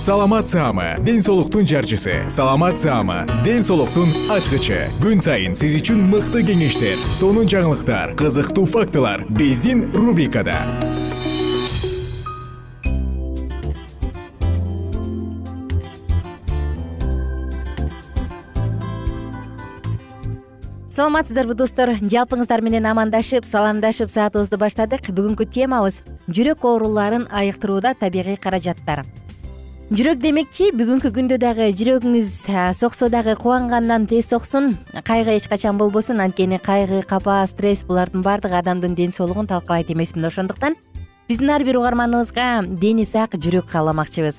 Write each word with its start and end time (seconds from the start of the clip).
саламат 0.00 0.48
саама 0.48 0.96
ден 1.04 1.20
соолуктун 1.20 1.66
жарчысы. 1.66 2.24
Саламат 2.30 2.78
саама 2.78 3.26
ден 3.44 3.62
соолуктун 3.62 4.08
ачкычы. 4.32 4.88
Күн 4.96 5.20
сайын 5.20 5.52
сиз 5.52 5.74
үчүн 5.76 6.00
мыкты 6.08 6.40
кеңештер 6.40 6.96
сонун 7.12 7.44
жаңылыктар 7.44 8.14
кызыктуу 8.16 8.64
фактылар 8.64 9.26
биздин 9.28 9.92
рубрикада. 9.92 10.56
Саламатсыздарбы 20.88 21.52
достор. 21.52 21.98
Жалпыңыздар 22.00 22.64
менен 22.64 22.88
амандашып 22.88 23.44
саламдашып 23.44 24.08
саатыбызды 24.08 24.56
баштадык. 24.56 25.12
Бүгүнкү 25.12 25.44
темабыз 25.44 26.00
жүрөк 26.24 26.64
ооруларын 26.64 27.28
айыктырууда 27.28 27.92
табигый 28.00 28.40
каражаттар 28.40 29.04
жүрөк 29.90 30.20
демекчи 30.22 30.68
бүгүнкү 30.78 31.10
күндө 31.16 31.36
дагы 31.42 31.64
жүрөгүңүз 31.74 32.28
соксо 32.78 33.08
дагы 33.10 33.32
кубангандан 33.34 34.04
тез 34.06 34.28
соксун. 34.30 34.76
Кайгы 35.02 35.34
эч 35.34 35.48
качан 35.50 35.80
болбосун 35.80 36.20
анткени 36.22 36.60
кайгы 36.62 37.00
капа 37.02 37.40
стресс 37.50 37.82
булардын 37.88 38.22
баардыгы 38.22 38.54
адамдын 38.54 38.94
ден 38.94 39.10
соолугун 39.10 39.48
талкалайт 39.50 39.90
эмеспи 39.90 40.22
ошондуктан. 40.22 40.76
Биздин 41.26 41.50
ар 41.50 41.64
бир 41.64 41.80
угарманыбызга 41.80 42.62
дени 42.68 43.04
сак 43.04 43.34
жүрөк 43.34 43.66
кааламакчыбыз. 43.72 44.38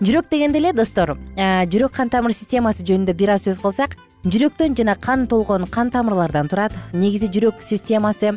Жүрөк 0.00 0.26
дегенде 0.28 0.58
эле 0.58 0.72
достор 0.72 1.14
жүрөк 1.38 1.94
кан 1.94 2.10
тамыр 2.10 2.34
системасы 2.34 2.82
жөнүндө 2.82 3.14
бир 3.14 3.36
аз 3.36 3.46
сөз 3.46 3.62
кылсак 3.62 3.94
жүрөктөн 4.24 4.74
жана 4.74 4.96
кан 4.98 5.28
толгон 5.28 5.70
кан 5.70 5.94
тамырлардан 5.94 6.50
турат. 6.50 6.74
Негизи 6.92 7.30
жүрөк 7.30 7.62
системасы 7.62 8.34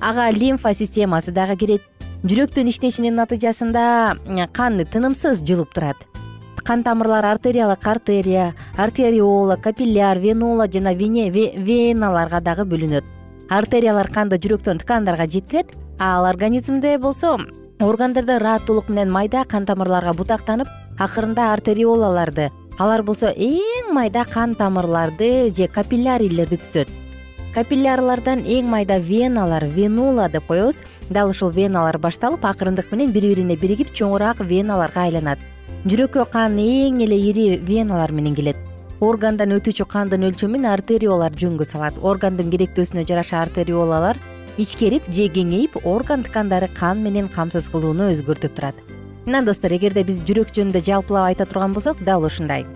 ага 0.00 0.30
лимфа 0.30 0.72
системасы 0.72 1.32
дагы 1.32 1.56
кирет 1.56 1.82
жүрөктүн 2.26 2.66
иштешинин 2.72 3.14
натыйжасында 3.20 3.82
кан 4.56 4.80
тынымсыз 4.90 5.44
жылып 5.46 5.74
турат. 5.76 5.98
Кан 6.66 6.82
тамырлар 6.82 7.24
артериялык 7.28 7.86
артерия 7.86 8.54
артериола 8.76 9.56
капилляр 9.56 10.18
венола 10.18 10.66
жана 10.66 10.94
веналарга 10.94 12.40
дагы 12.40 12.64
бөлүнөт. 12.66 13.04
Артериялар 13.48 14.10
канды 14.10 14.40
жүрөктөн 14.42 14.82
ткандарга 14.82 15.28
жеткирет 15.30 15.76
ал 16.00 16.26
организмде 16.26 16.98
болсо 16.98 17.38
органдарда 17.78 18.40
ырааттуулук 18.40 18.88
менен 18.88 19.12
майда 19.12 19.44
кан 19.44 19.64
тамырларга 19.64 20.12
бутактанып 20.12 20.68
акырында 20.98 21.52
артериолаларды 21.52 22.50
алар 22.78 23.02
болсо 23.02 23.30
эң 23.30 23.92
майда 23.94 24.24
кан 24.24 24.54
тамырларды 24.58 25.52
же 25.54 25.68
капиллярилерди 25.68 26.58
түзөт 26.64 27.05
капиллярлардан 27.56 28.42
эң 28.44 28.66
майда 28.68 28.98
веналар 29.00 29.64
венула 29.72 30.28
деп 30.28 30.44
коебуз. 30.46 30.82
Дал 31.08 31.30
ушул 31.32 31.50
веналар 31.50 31.96
башталып 31.98 32.44
акырындык 32.44 32.90
менен 32.92 33.12
бири 33.14 33.30
бирине 33.32 33.56
биригип 33.56 33.94
чоңураак 33.96 34.42
веналарга 34.44 35.06
айланат. 35.06 35.38
Жүрөккө 35.88 36.26
кан 36.32 36.58
эң 36.60 37.00
эле 37.06 37.16
ири 37.16 37.46
веналар 37.56 38.12
менен 38.12 38.34
келет. 38.36 38.56
Органдан 39.00 39.54
өтүүчү 39.56 39.86
кандын 39.88 40.26
өлчөмүн 40.28 40.66
артериолалар 40.68 41.32
жөнгө 41.32 41.64
салат. 41.64 41.96
Органдын 42.02 42.50
керектөөсүнө 42.52 43.06
жараша 43.08 43.40
артериолалар 43.46 44.20
ичкерип 44.58 45.08
же 45.12 45.30
кеңейип 45.32 45.78
орган 45.84 46.24
ткандары 46.28 46.68
кан 46.74 47.00
менен 47.04 47.28
камсыз 47.28 47.70
кылууну 47.72 48.10
өзгөртүп 48.12 48.56
турат. 48.56 48.76
Мына 49.24 49.44
достор 49.44 49.72
эгерде 49.72 50.04
биз 50.04 50.20
жүрөк 50.28 50.52
жөнүндө 50.52 50.84
жалпылап 50.84 51.30
айта 51.32 51.48
турган 51.48 51.72
болсок 51.72 52.04
дал 52.04 52.24
ушундай 52.24 52.66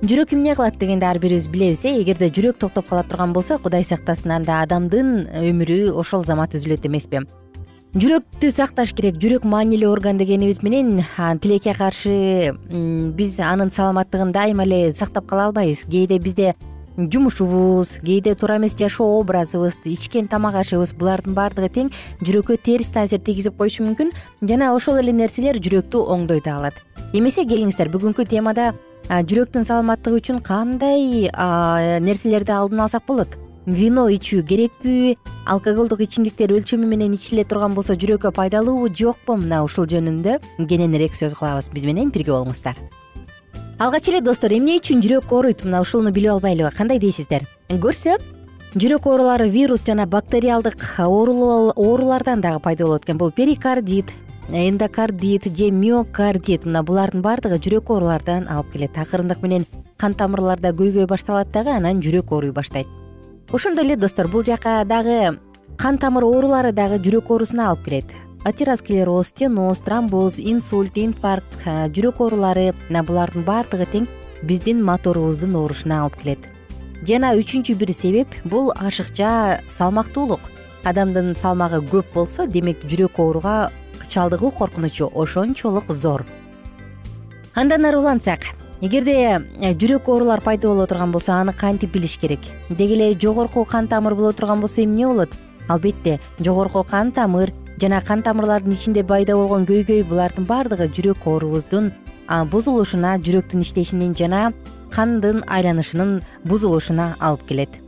жүрөк 0.00 0.32
эмне 0.32 0.54
кылат 0.56 0.78
дегенди 0.80 1.04
ар 1.04 1.18
бирибиз 1.20 1.46
билебиз 1.52 1.84
э. 1.84 1.92
Эгерде 2.00 2.30
жүрөк 2.32 2.56
токтоп 2.58 2.88
кала 2.88 3.02
турган 3.04 3.34
болсо 3.36 3.58
кудай 3.60 3.84
сактасын 3.84 4.32
анда 4.32 4.62
адамдын 4.64 5.28
өмүрү 5.28 5.92
ошол 5.92 6.24
замат 6.24 6.56
үзүлөт 6.56 6.86
эмеспи. 6.88 7.20
Жүрөктү 7.92 8.48
сакташ 8.54 8.94
керек 8.96 9.18
жүрөк 9.20 9.44
маанилүү 9.44 9.90
орган 9.92 10.16
дегенибиз 10.16 10.62
менен 10.64 11.04
тилекке 11.42 11.74
каршы 11.76 12.56
биз 13.12 13.38
анын 13.44 13.70
саламаттыгын 13.70 14.32
дайыма 14.32 14.64
эле 14.64 14.94
сактап 14.94 15.26
кала 15.26 15.50
албайбыз. 15.50 15.84
Кээде 15.84 16.18
бизде 16.18 16.54
жумушубуз 16.96 17.98
кээде 18.00 18.34
туура 18.34 18.56
эмес 18.56 18.76
жашоо 18.78 19.20
образыбыз 19.20 19.82
ичкен 19.84 20.28
тамак 20.28 20.54
ашыбыз 20.64 20.94
булардын 20.96 21.34
баардыгы 21.36 21.68
тең 21.68 21.92
жүрөккө 22.24 22.56
терс 22.56 22.88
таасир 22.88 23.20
тийгизип 23.20 23.58
коюшу 23.58 23.84
мүмкүн. 23.84 24.14
Жана 24.48 24.72
ошол 24.72 25.02
эле 25.02 25.12
нерселер 25.12 25.60
жүрөктү 25.60 26.06
оңдой 26.08 26.40
да 26.40 26.56
алат. 26.56 26.86
Эмесе 27.12 27.44
келиңиздер 27.44 27.92
бүгүнкү 27.92 28.24
темада 28.24 28.72
жүрөктүн 29.10 29.64
саламаттыгы 29.66 30.20
үчүн 30.20 30.38
кандай 30.46 31.26
нерселерди 32.00 32.54
алдын 32.54 32.84
алсак 32.86 33.08
болот? 33.08 33.34
Вино 33.66 34.06
ичүү 34.08 34.44
керекпи? 34.46 35.16
Алкоголдук 35.50 36.00
ичимдиктер 36.06 36.54
өлчөмү 36.54 36.86
менен 36.86 37.16
ичиле 37.18 37.42
турган 37.44 37.74
болсо 37.74 37.96
жүрөккө 37.98 38.30
пайдалуубу 38.38 38.88
жокпу? 38.94 39.34
Мына 39.36 39.64
ушул 39.66 39.88
жөнүндө 39.90 40.38
кененирээк 40.62 41.18
сөз 41.18 41.34
кылабыз. 41.38 41.68
Биз 41.74 41.84
менен 41.84 42.14
бирге 42.14 42.32
болуңуздар. 42.32 42.78
Алгач 43.82 44.08
эле 44.08 44.22
достор 44.22 44.54
эмне 44.54 44.78
үчүн 44.78 45.02
жүрөк 45.02 45.30
ооруйт? 45.34 45.66
Мына 45.66 45.82
ушуну 45.82 46.14
билип 46.14 46.38
албайлыбы 46.38 46.70
кандай 46.76 47.02
дейсиздер? 47.02 47.46
Көрсө 47.68 48.16
жүрөк 48.78 49.10
оорулары 49.10 49.50
вирус 49.50 49.84
жана 49.84 50.06
бактериалдык 50.06 50.86
оорулардан 51.02 52.40
дагы 52.40 52.62
пайда 52.62 52.86
болот 52.86 53.04
экен. 53.04 53.18
Бул 53.18 53.30
перикардит 53.30 54.14
эндокардит 54.52 55.44
же 55.56 55.70
миокардит 55.70 56.64
мына 56.64 56.82
булардын 56.82 57.22
баардыгы 57.22 57.58
жүрөк 57.62 57.90
оорулардан 57.94 58.48
алып 58.50 58.72
келет 58.72 58.98
акырындык 58.98 59.42
менен 59.42 59.66
кан 59.96 60.14
тамырларда 60.14 60.72
көйгөй 60.74 61.06
башталат 61.06 61.52
дагы 61.54 61.70
анан 61.70 62.00
жүрөк 62.02 62.32
ооруй 62.32 62.50
баштайт. 62.50 62.88
Ошондой 63.52 63.84
эле 63.84 63.96
достор 63.96 64.26
бул 64.28 64.42
жака 64.42 64.84
дагы 64.84 65.38
кан 65.78 65.98
тамыр 65.98 66.24
оорулары 66.24 66.72
дагы 66.72 66.98
жүрөк 66.98 67.30
оорусуна 67.30 67.68
алып 67.70 67.84
келет. 67.84 68.04
Атеросклероз 68.44 69.28
стеноз 69.28 69.80
тромбоз 69.86 70.40
инсульт 70.40 70.98
инфаркт 70.98 71.62
жүрөк 71.64 72.20
оорулары 72.20 72.72
мына 72.88 73.04
булардын 73.06 73.44
баардыгы 73.46 73.86
тең 73.86 74.08
биздин 74.42 74.82
моторубуздун 74.82 75.54
оорушуна 75.54 76.02
алып 76.02 76.16
келет. 76.22 76.48
Жана 77.06 77.36
үчүнчү 77.38 77.76
бир 77.78 77.92
себеп 77.94 78.34
бул 78.44 78.72
ашыкча 78.74 79.60
салмактуулук 79.70 80.40
адамдын 80.84 81.34
салмагы 81.36 81.82
көп 81.90 82.14
болсо 82.14 82.46
демек 82.46 82.82
жүрөк 82.88 83.20
ооруга 83.20 83.70
чалдыгуу 84.10 84.50
коркунучу 84.50 85.10
ошончолук 85.14 85.88
зор. 85.88 86.26
Андан 87.54 87.84
ары 87.86 87.98
улантсак 87.98 88.40
эгерде 88.80 89.40
жүрөк 89.80 90.08
оорулар 90.08 90.40
пайда 90.40 90.68
боло 90.68 90.86
турган 90.86 91.12
болсо 91.12 91.32
аны 91.32 91.52
кантип 91.52 91.92
билиш 91.94 92.18
керек? 92.18 92.40
Деги 92.68 92.94
эле 92.94 93.18
жогорку 93.18 93.64
кан 93.64 93.88
тамыр 93.88 94.14
боло 94.14 94.32
турган 94.32 94.60
болсо 94.60 94.84
эмне 94.84 95.06
болот? 95.06 95.30
Албетте 95.68 96.20
жогорку 96.38 96.82
кан 96.84 97.12
тамыр 97.12 97.52
жана 97.80 98.00
кан 98.00 98.22
тамырлардын 98.22 98.72
ичинде 98.72 99.04
пайда 99.04 99.36
болгон 99.36 99.66
көйгөй 99.66 100.04
булардын 100.04 100.46
баардыгы 100.46 100.90
жүрөк 100.96 101.26
оорубуздун 101.26 101.92
бузулушуна 102.52 103.16
жүрөктүн 103.18 103.64
иштешинин 103.64 104.14
жана 104.14 104.50
кандын 104.94 105.44
айланышынын 105.46 106.20
бузулушуна 106.44 107.14
алып 107.20 107.46
келет 107.48 107.80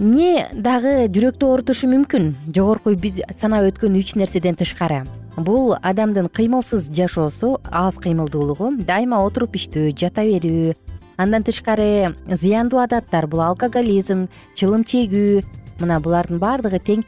эмне 0.00 0.48
дагы 0.56 1.10
жүрөктү 1.12 1.44
оорутушу 1.44 1.88
мүмкүн? 1.90 2.30
Жогорку 2.56 2.94
биз 2.96 3.18
санап 3.36 3.66
өткөн 3.68 3.98
үч 4.00 4.14
нерседен 4.16 4.56
тышкары. 4.56 5.02
Бул 5.36 5.74
адамдын 5.76 6.30
кыймылсыз 6.32 6.88
жашоосу 6.88 7.58
аз 7.68 7.98
кыймылдуулугу 8.00 8.72
дайыма 8.88 9.20
отуруп 9.20 9.58
иштөө 9.60 9.92
жата 9.92 10.24
берүү 10.24 10.72
андан 11.20 11.44
тышкары 11.44 12.16
зыяндуу 12.26 12.80
адаттар 12.80 13.28
бул 13.28 13.44
алкоголизм 13.44 14.24
чылым 14.56 14.88
чегүү 14.88 15.44
мына 15.84 16.00
булардын 16.00 16.40
баардыгы 16.40 16.80
тең 16.80 17.04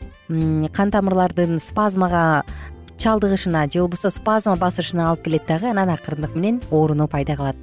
кан 0.76 0.92
тамырлардын 0.92 1.58
спазмага 1.64 2.44
чалдыгышына 3.00 3.66
же 3.72 3.80
болбосо 3.80 4.12
спазма 4.12 4.56
басышына 4.60 5.08
алып 5.10 5.24
келет 5.24 5.48
дагы 5.48 5.72
анан 5.72 5.96
акырындык 5.96 6.36
менен 6.36 6.60
ооруну 6.70 7.08
пайда 7.08 7.36
кылат 7.40 7.56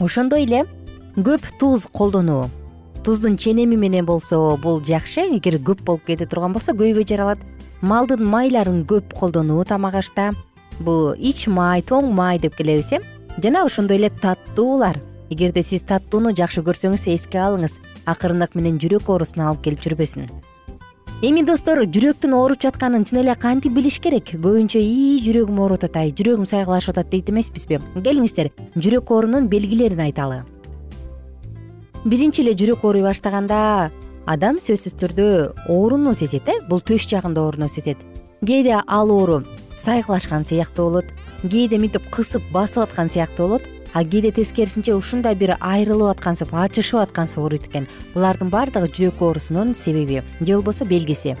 ошондой 0.00 0.50
эле 0.50 0.64
көп 1.16 1.46
туз 1.60 1.86
колдонуу 1.86 2.48
туздун 3.08 3.38
ченеми 3.38 3.74
менен 3.74 4.04
болсо 4.04 4.58
бул 4.60 4.82
жакшы 4.84 5.22
эгер 5.32 5.54
көп 5.64 5.80
болуп 5.80 6.02
кете 6.04 6.26
турган 6.28 6.52
болсо 6.52 6.74
көйгөй 6.76 7.06
жаралат. 7.08 7.38
Малдын 7.80 8.20
майларын 8.20 8.82
көп 8.84 9.14
колдонуу 9.16 9.64
тамак 9.64 9.94
ашта 10.02 10.34
бул 10.84 11.14
ич 11.16 11.46
май 11.48 11.80
тоң 11.80 12.10
май 12.12 12.36
деп 12.38 12.58
келебиз 12.58 12.92
э? 12.92 13.00
Жана 13.42 13.64
ошондой 13.64 13.96
эле 13.96 14.10
таттуулар 14.10 15.00
эгерде 15.30 15.62
сиз 15.62 15.86
таттууну 15.88 16.34
жакшы 16.36 16.60
көрсөңүз 16.60 17.06
эске 17.14 17.40
алыңыз. 17.40 17.78
Акырындык 18.04 18.52
менен 18.52 18.76
жүрөк 18.76 19.08
оорусуна 19.08 19.48
алып 19.48 19.64
келип 19.64 19.80
жүрбөсүн. 19.88 20.28
Эми 21.24 21.46
достор 21.48 21.80
жүрөктүн 21.88 22.36
ооруп 22.36 22.60
жатканын 22.60 23.08
чын 23.08 23.22
эле 23.22 23.38
кантип 23.40 23.72
билиш 23.72 24.02
керек? 24.04 24.34
Көбүнчө 24.36 24.84
ии 24.84 25.24
жүрөгүм 25.24 25.64
ооруп 25.64 25.80
атат 25.80 25.96
ай 25.96 26.12
жүрөгүм 26.12 26.44
сайгылашып 26.44 26.92
атат 26.98 27.10
дейт 27.16 27.32
эмеспизби? 27.32 27.80
Келиңиздер 27.96 28.52
жүрөк 28.76 29.16
оорунун 29.16 29.48
белгилерин 29.48 30.04
айталы 30.10 30.44
биринчи 32.08 32.40
эле 32.40 32.54
жүрөк 32.56 32.84
ооруй 32.88 33.02
баштаганда 33.04 33.90
адам 34.24 34.58
сөзсүз 34.64 34.94
түрдө 34.96 35.24
ооруну 35.68 36.14
сезет 36.16 36.46
э? 36.48 36.54
Бул 36.68 36.80
төш 36.80 37.04
жагында 37.10 37.42
ооруну 37.44 37.68
сезет. 37.68 37.98
Кээде 38.40 38.78
ал 38.80 39.10
оору 39.12 39.42
сайгылашкан 39.76 40.46
сыяктуу 40.48 40.86
болот 40.88 41.10
кээде 41.42 41.76
мынтип 41.76 42.06
кысып 42.14 42.46
басып 42.52 42.86
аткан 42.86 43.10
сыяктуу 43.12 43.48
болот 43.48 43.66
а 43.92 44.04
кээде 44.04 44.30
тескерисинче 44.32 44.94
ушундай 44.94 45.36
бир 45.36 45.56
айрылып 45.60 46.14
аткансып 46.14 46.54
ачышып 46.54 47.02
аткансып 47.02 47.42
ооруйт 47.42 47.68
экен. 47.68 47.88
Булардын 48.14 48.48
баардыгы 48.48 48.88
жүрөк 48.88 49.20
оорусунун 49.20 49.74
себеби. 49.74 50.22
Же 50.40 50.54
болбосо 50.54 50.86
белгиси. 50.88 51.36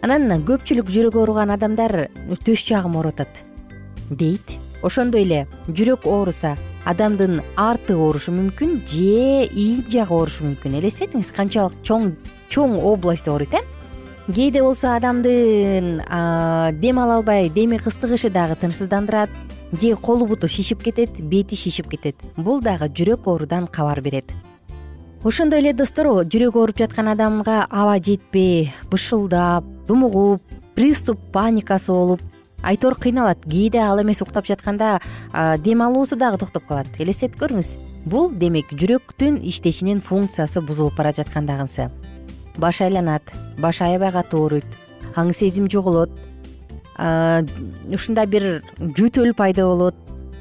Анан 0.00 0.40
көпчүлүк 0.48 0.88
жүрөгү 0.88 1.20
ооруган 1.20 1.52
адамдар 1.52 2.08
төш 2.46 2.64
жагым 2.64 2.96
ооруп 2.96 3.20
атат 3.20 3.44
дейт. 4.08 4.56
Ошондой 4.82 5.28
эле 5.28 5.46
жүрөк 5.68 6.08
ооруса 6.08 6.56
адамдын 6.86 7.40
арты 7.58 7.96
оорушу 7.98 8.32
мүмкүн 8.32 8.78
же 8.86 9.46
ийин 9.46 9.84
жагы 9.90 10.14
оорушу 10.14 10.46
мүмкүн. 10.46 10.78
Элестетиңиз 10.80 11.32
канчалык 11.34 11.74
чоң 11.82 12.12
чоң 12.52 12.78
область 12.78 13.28
ооруйт 13.28 13.54
э? 13.58 13.62
Кээде 14.26 14.62
болсо 14.62 14.94
адамдын 14.94 16.00
дем 16.80 16.98
ала 16.98 17.18
албай 17.18 17.48
деми 17.48 17.78
кыстыгышы 17.78 18.30
дагы 18.30 18.56
тынчсыздандырат 18.58 19.30
же 19.72 19.94
колу 19.96 20.26
буту 20.26 20.48
шишип 20.48 20.82
кетет 20.82 21.10
бети 21.20 21.56
шишип 21.56 21.88
кетет. 21.90 22.16
Бул 22.36 22.60
дагы 22.60 22.88
жүрөк 22.88 23.26
оорудан 23.26 23.66
кабар 23.66 24.00
берет. 24.00 24.30
Ошондой 25.24 25.58
эле 25.58 25.72
достор 25.74 26.06
жүрөгү 26.06 26.58
ооруп 26.58 26.78
жаткан 26.78 27.08
адамга 27.10 27.66
аба 27.70 27.98
жетпей 27.98 28.72
бышылдап 28.90 29.64
думугуп 29.88 30.42
приступ 30.74 31.18
паникасы 31.32 31.90
болуп 31.90 32.22
айтор 32.62 32.94
кыйналат 32.94 33.44
кээде 33.44 33.78
ал 33.78 34.00
эмес 34.02 34.22
уктап 34.22 34.46
жатканда 34.46 35.00
дем 35.58 35.82
алуусу 35.82 36.16
дагы 36.16 36.38
токтоп 36.38 36.66
калат. 36.66 36.88
Элестетип 36.98 37.38
көрүңүз. 37.40 37.76
Бул 38.06 38.30
демек 38.30 38.70
жүрөктүн 38.70 39.40
иштешинин 39.42 40.00
функциясы 40.00 40.60
бузулуп 40.60 40.96
бара 40.96 41.12
жаткандагысы 41.12 41.90
баш 42.58 42.80
айланат 42.80 43.22
баш 43.58 43.80
аябай 43.80 44.12
катуу 44.12 44.46
ооруйт 44.46 44.66
аң 45.16 45.32
сезим 45.36 45.68
жоголот 45.72 46.10
ушундай 47.92 48.26
бир 48.26 48.46
жөтөл 48.80 49.34
пайда 49.36 49.66
болот 49.68 49.94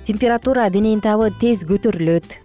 температура 0.08 0.70
дененин 0.70 1.02
табы 1.04 1.32
тез 1.42 1.66
көтөрүлөт 1.68 2.38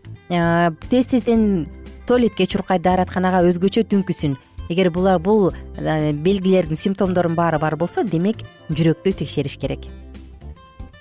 тез 0.91 1.11
тезден 1.13 1.69
туалетке 2.07 2.47
чуркайт 2.47 2.83
дааратканага 2.83 3.45
өзгөчө 3.47 3.87
түнкүсүн 3.93 4.37
эгер 4.71 4.91
булар 4.95 5.19
бул 5.19 5.51
белгилердин 5.77 6.79
симптомдордун 6.79 7.35
баары 7.35 7.59
бар 7.59 7.77
болсо 7.77 8.05
демек 8.07 8.45
жүрөктү 8.71 9.13
текшериш 9.19 9.59
керек. 9.59 9.85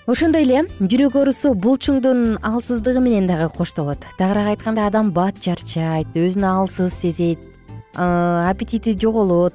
Ошондой 0.09 0.41
эле 0.47 0.63
жүрөк 0.81 1.15
оорусу 1.19 1.53
булчуңдун 1.53 2.39
алсыздыгы 2.41 2.99
менен 3.05 3.27
дагы 3.29 3.51
коштолот. 3.53 4.01
Тагыраак 4.17 4.55
айтканда 4.55 4.87
адам 4.89 5.11
бат 5.13 5.37
чарчайт 5.39 6.17
өзүн 6.17 6.47
алсыз 6.49 6.97
сезет 6.97 7.45
аппетити 7.93 8.97
жоголот 8.97 9.53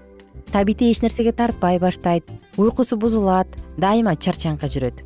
табити 0.53 0.91
эч 0.91 1.03
нерсеге 1.03 1.33
тартпай 1.33 1.81
баштайт 1.83 2.31
уйкусу 2.57 2.97
бузулат 2.97 3.49
дайыма 3.77 4.15
чарчаңкы 4.15 4.71
жүрөт 4.71 5.03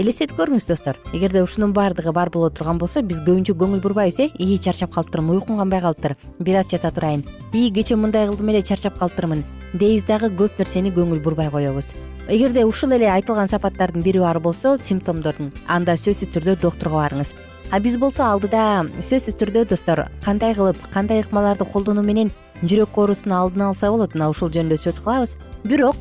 элестетип 0.00 0.38
көрүңүз 0.38 0.64
достор. 0.68 0.96
Эгерде 1.12 1.42
ушунун 1.44 1.74
баардыгы 1.76 2.12
бар 2.16 2.30
боло 2.32 2.48
турган 2.50 2.78
болсо 2.80 3.02
биз 3.04 3.20
көбүнчө 3.26 3.52
көңүл 3.60 3.82
бурбайбыз 3.84 4.20
э? 4.24 4.28
Ии 4.40 4.56
чарчап 4.56 4.94
калыптырмын 4.94 5.36
уйкум 5.36 5.58
канбай 5.60 5.82
калыптыр. 5.84 6.16
Бир 6.38 6.60
аз 6.62 6.70
жата 6.70 6.90
турайын. 6.90 7.24
Ии 7.52 7.68
кечээ 7.70 7.98
мындай 8.00 8.26
кылдым 8.28 8.48
эле 8.48 8.62
чарчап 8.62 8.96
калыптырмын. 8.98 9.44
Дейбиз 9.74 10.06
дагы 10.08 10.32
көп 10.32 10.56
нерсени 10.58 10.90
көңүл 10.94 11.20
бурбай 11.22 11.50
коебуз. 11.50 11.92
Эгерде 12.28 12.64
ушул 12.64 12.92
эле 12.96 13.10
айтылган 13.12 13.48
сапаттардын 13.48 14.02
бири 14.02 14.18
бар 14.18 14.40
болсо 14.40 14.78
симптомдордун 14.82 15.52
анда 15.68 15.98
сөзсүз 16.00 16.32
түрдө 16.32 16.56
доктурга 16.62 17.04
барыңыз. 17.04 17.34
А 17.70 17.78
биз 17.78 17.98
болсо 18.00 18.24
алдыда 18.24 18.86
сөзсүз 18.98 19.36
түрдө 19.36 19.66
достор 19.68 20.06
кандай 20.24 20.54
кылып 20.54 20.80
кандай 20.94 21.20
ыкмаларды 21.22 21.68
колдонуу 21.68 22.02
менен 22.02 22.32
жүрөк 22.62 22.96
оорусунун 22.96 23.36
алдын 23.36 23.68
алса 23.68 23.90
болот 23.90 24.14
мына 24.14 24.30
ушул 24.32 24.50
жөнүндө 24.50 24.80
сөз 24.80 25.02
кылабыз. 25.04 25.36
Бирок 25.64 25.96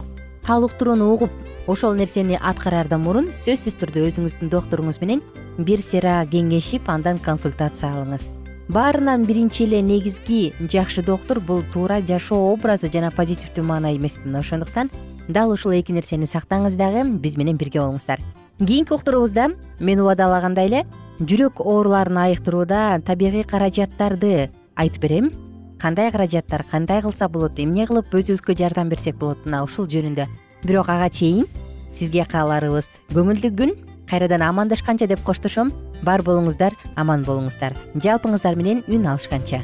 ал 0.48 0.66
уктурууну 0.66 1.14
угуп 1.14 1.49
ошол 1.70 1.94
нерсени 1.94 2.38
аткараардан 2.42 3.04
мурун 3.04 3.28
сөзсүз 3.36 3.76
түрдө 3.78 4.08
өзүңүздүн 4.10 4.50
доктуруңуз 4.50 4.98
менен 5.04 5.22
бир 5.62 5.82
сыйра 5.84 6.24
кеңешип 6.32 6.90
андан 6.90 7.20
консультация 7.22 7.92
алыңыз. 7.94 8.26
Баарынан 8.74 9.26
биринчи 9.26 9.68
эле 9.68 9.82
негизги 9.86 10.54
жакшы 10.60 11.04
доктур 11.06 11.40
бул 11.40 11.62
туура 11.74 12.00
жашоо 12.02 12.50
образы 12.54 12.90
жана 12.94 13.12
позитивдүү 13.12 13.66
маанай 13.66 13.98
эмеспи 13.98 14.26
мына 14.26 14.42
ошондуктан 14.42 14.90
дал 15.28 15.54
ушул 15.54 15.78
эки 15.78 15.94
нерсени 15.94 16.26
сактаңыз 16.26 16.74
дагы 16.78 17.06
биз 17.06 17.38
менен 17.38 17.58
бирге 17.58 17.84
болуңуздар. 17.84 18.18
Кийинки 18.58 18.94
уктуруубузда 18.94 19.52
мен 19.80 20.02
убадалагандай 20.02 20.68
эле 20.68 20.84
жүрөк 21.22 21.62
ооруларын 21.62 22.18
айыктырууда 22.26 23.00
табигый 23.06 23.44
каражаттарды 23.44 24.50
айтып 24.76 25.02
берем. 25.02 25.32
Кандай 25.80 26.12
каражаттар 26.12 26.66
кандай 26.66 27.02
кылса 27.02 27.30
болот 27.30 27.60
эмне 27.60 27.86
кылып 27.86 28.14
өзүбүзгө 28.14 28.58
жардам 28.58 28.90
берсек 28.90 29.16
болот 29.22 29.46
мына 29.46 29.64
ушул 29.64 29.88
жөнүндө 29.88 30.28
бирок 30.64 30.90
ага 30.90 31.10
чейин 31.10 31.48
сизге 31.94 32.26
кааларыбыз. 32.30 32.90
Көңүлдүү 33.16 33.56
күн 33.56 33.76
кайрадан 34.10 34.46
амандашканча 34.46 35.08
деп 35.08 35.24
коштошом. 35.24 35.74
Бар 36.04 36.24
болуңуздар 36.24 36.76
аман 36.96 37.26
болуңуздар. 37.28 37.76
Жалпыңыздар 37.96 38.56
менен 38.56 38.86
үн 38.88 39.08
алышканча 39.10 39.64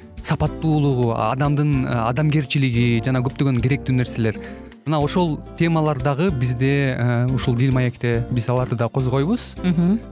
сапаттуулугу 0.23 1.11
адамдын 1.17 1.85
э, 1.85 1.95
адамгерчилиги 2.09 3.01
жана 3.05 3.21
көптөгөн 3.25 3.61
керектүү 3.63 3.95
нерселер. 3.97 4.39
Мына 4.85 4.97
ошол 5.03 5.35
темалар 5.59 5.99
дагы 6.01 6.31
бизде 6.33 6.95
э, 6.97 7.27
ушул 7.33 7.55
дил 7.55 7.73
маекте 7.73 8.25
биз 8.31 8.49
аларды 8.49 8.75
да 8.75 8.89
козгойбуз. 8.89 9.55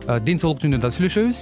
Э, 0.07 0.19
ден 0.21 0.39
соолук 0.39 0.61
жөнүндө 0.61 0.85
да 0.85 0.93
сүйлөшөбүз 0.93 1.41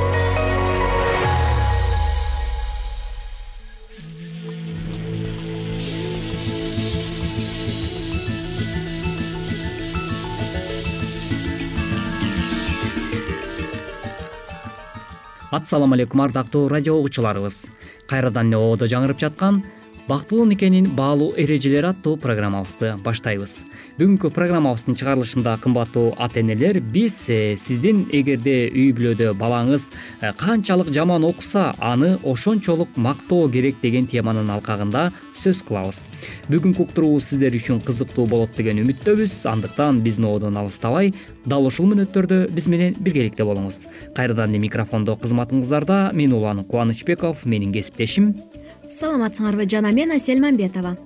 ассалому 15.51 15.93
алейкум 15.95 16.21
ардактуу 16.21 16.69
радио 16.69 16.95
угуучуларыбыз 16.95 17.65
кайрадан 18.07 18.53
эле 18.53 18.57
ободо 18.63 18.87
жаңырып 18.87 19.19
жаткан 19.19 19.57
бактылуу 20.07 20.45
никенин 20.45 20.89
баалуу 20.95 21.33
эрежелери 21.37 21.87
аттуу 21.87 22.17
программабызды 22.17 22.95
баштайбыз. 23.03 23.61
Бүгүнкү 23.99 24.31
программабыздын 24.33 24.97
чыгарылышында 24.99 25.57
кымбаттуу 25.61 26.13
ата 26.17 26.41
энелер 26.41 26.79
биз 26.81 27.25
э, 27.29 27.55
сиздин 27.57 28.07
эгерде 28.11 28.69
үй 28.69 28.91
бүлөдө 28.97 29.33
балаңыз 29.39 29.89
э, 30.21 30.31
канчалык 30.37 30.91
жаман 30.93 31.23
окуса 31.23 31.73
аны 31.79 32.17
ошончолук 32.23 32.95
мактоо 32.95 33.49
керек 33.49 33.81
деген 33.81 34.07
теманын 34.07 34.49
алкагында 34.49 35.11
сөз 35.35 35.63
кылабыз. 35.67 36.05
Бүгүнкү 36.49 36.87
уктуруубуз 36.87 37.29
сиздер 37.31 37.55
үчүн 37.57 37.81
кызыктуу 37.85 38.27
болот 38.27 38.55
деген 38.57 38.81
үмүттөбүз. 38.83 39.41
Андыктан 39.51 40.01
биздин 40.01 40.29
ободон 40.29 40.57
алыстабай 40.57 41.13
дал 41.45 41.65
ушул 41.67 41.89
мүнөттөрдө 41.91 42.47
биз 42.51 42.67
менен 42.67 42.95
биргеликте 42.99 43.45
болуңуз. 43.47 43.85
Кайрадан 44.15 44.51
эле 44.51 44.65
микрофондо 44.65 45.17
кызматыңыздарда 45.21 46.11
мен 46.13 46.33
улан 46.33 46.63
кубанычбеков 46.65 47.45
менин 47.45 47.73
кесиптешим 47.73 48.35
саламатсыңарбы 48.91 49.69
жана 49.69 49.91
мен 49.95 50.11
асель 50.11 50.41
мамбетова 50.43 50.97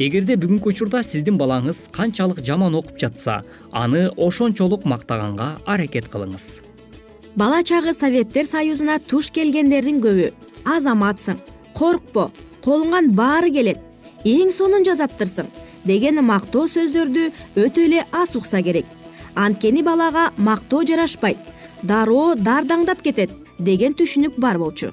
эгерде 0.00 0.34
бүгүнкү 0.40 0.72
учурда 0.72 1.02
сиздин 1.04 1.36
балаңыз 1.40 1.82
канчалык 1.92 2.40
жаман 2.44 2.74
окуп 2.78 2.96
жатса 2.98 3.42
аны 3.72 4.06
ошончолук 4.16 4.86
мактаганга 4.88 5.58
аракет 5.66 6.08
кылыңыз. 6.08 6.46
Бала 7.36 7.62
чагы 7.62 7.92
советтер 7.92 8.46
союзуна 8.48 8.98
туш 8.98 9.28
келгендердин 9.30 10.00
көбү. 10.00 10.30
Азаматсың 10.64 11.36
коркпо 11.76 12.30
колуңан 12.64 13.12
баары 13.12 13.52
келет. 13.52 13.78
Эң 14.24 14.54
сонун 14.56 14.88
жазаптырсың 14.88 15.52
деген 15.84 16.24
мактоо 16.24 16.64
сөздөрдү 16.64 17.28
өтө 17.56 17.84
эле 17.84 18.06
аз 18.12 18.34
укса 18.40 18.62
керек. 18.62 18.86
Анткени 19.34 19.84
балага 19.84 20.30
мактоо 20.36 20.82
жарашпайт 20.88 21.38
дароо 21.82 22.34
дардаңдап 22.34 23.04
кетет 23.04 23.36
деген 23.58 23.92
түшүнүк 23.92 24.40
бар 24.40 24.58
болчу 24.58 24.92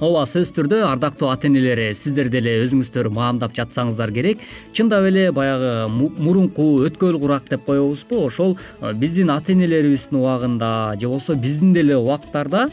ооба 0.00 0.24
сөзсүз 0.24 0.54
түрдө 0.56 0.80
ардактуу 0.88 1.28
ата 1.28 1.48
энелер 1.50 1.82
сиздер 1.94 2.30
деле 2.32 2.56
өзүңүздөр 2.64 3.10
маамдап 3.12 3.52
жатсаңыздар 3.56 4.12
керек. 4.16 4.40
Чындап 4.72 5.04
эле 5.10 5.28
баягы 5.32 5.88
мурунку 5.92 6.86
өткөл 6.86 7.18
курак 7.20 7.50
деп 7.50 7.66
коебузбу. 7.66 8.24
Ошол 8.26 8.56
биздин 8.94 9.30
ата 9.30 9.52
энелерибиздин 9.52 10.18
убагында 10.20 10.96
же 11.00 11.06
болбосо 11.08 11.34
биздин 11.34 11.74
деле 11.74 11.96
убактарда 11.96 12.70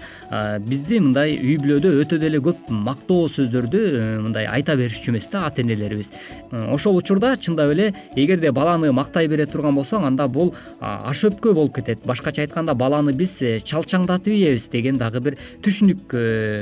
бизди 0.59 1.01
мындай 1.03 1.35
үй 1.35 1.57
бүлөдө 1.59 1.91
өтө 2.03 2.19
деле 2.21 2.39
көп 2.43 2.69
мактоо 2.71 3.27
сөздөрдү 3.31 3.81
э, 3.83 4.05
мындай 4.23 4.47
айта 4.47 4.77
беришчү 4.79 5.11
эмес 5.11 5.27
да 5.31 5.45
ата 5.47 5.61
энелерибиз 5.61 6.11
э, 6.51 6.63
ошол 6.71 6.97
учурда 6.97 7.35
чындап 7.35 7.71
эле 7.75 7.93
эгерде 8.15 8.51
баланы 8.51 8.91
мактай 8.91 9.27
бере 9.27 9.45
турган 9.45 9.75
болсоң 9.75 10.07
анда 10.07 10.27
бул 10.27 10.53
аш 10.79 11.25
өпкө 11.27 11.53
болуп 11.53 11.75
кетет. 11.75 12.05
Башкача 12.05 12.45
айтканда 12.45 12.75
баланы 12.75 13.13
биз 13.13 13.41
э, 13.41 13.57
чалчаңдатып 13.59 14.33
ийебиз 14.33 14.69
деген 14.71 14.97
дагы 14.97 15.19
бир 15.19 15.37
түшүнүк 15.65 16.15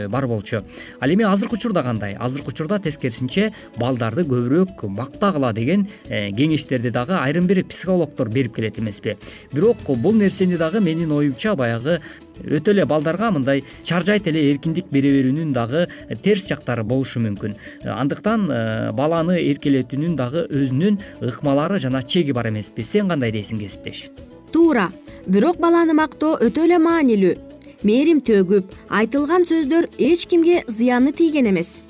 бар 0.09 0.27
болчу 0.27 0.54
ал 0.99 1.13
эми 1.13 1.25
азыркы 1.25 1.55
учурда 1.55 1.83
кандай? 1.83 2.15
Азыркы 2.19 2.51
учурда 2.51 2.79
тескерисинче 2.79 3.51
балдарды 3.77 4.23
көбүрөөк 4.23 4.85
мактагыла 4.87 5.53
деген 5.53 5.87
э, 6.07 6.31
кеңештерди 6.31 6.91
дагы 6.91 7.17
айрым 7.19 7.47
бир 7.47 7.63
психологдор 7.65 8.29
берип 8.29 8.55
келет 8.55 8.79
эмеспи. 8.79 9.17
Бирок 9.53 9.77
бул 9.87 10.13
нерсени 10.13 10.57
дагы 10.57 10.81
менин 10.81 11.11
оюмча 11.11 11.55
баягы 11.55 12.01
өтө 12.43 12.73
эле 12.73 12.85
балдарга 12.85 13.31
мындай 13.31 13.63
чаржайт 13.83 14.27
эле 14.27 14.43
эркиндик 14.51 14.89
бере 14.91 15.11
берүүнүн 15.15 15.53
дагы 15.55 15.87
терс 16.23 16.47
жактары 16.49 16.83
болушу 16.83 17.21
мүмкүн. 17.23 17.55
Андыктан 17.95 18.49
э, 18.49 18.91
баланы 18.93 19.39
эркелетүүнүн 19.39 20.15
дагы 20.19 20.45
өзүнүн 20.49 20.99
ыкмалары 21.31 21.79
жана 21.79 22.03
чеги 22.03 22.35
бар 22.35 22.51
эмеспи. 22.51 22.85
Сен 22.85 23.09
кандай 23.09 23.31
дейсиң 23.35 23.61
кесиптеш? 23.63 24.09
Туура. 24.51 24.91
Бирок 25.25 25.57
баланы 25.57 25.95
мактоо 25.97 26.35
өтө 26.37 26.67
эле 26.67 26.77
маанилүү 26.77 27.54
мээрим 27.83 28.21
төгүп. 28.21 28.71
Айтылган 28.89 29.43
сөздөр 29.43 29.89
эч 29.97 30.27
кимге 30.27 30.63
зыяны 30.67 31.11
тийген 31.11 31.49
эмес. 31.51 31.83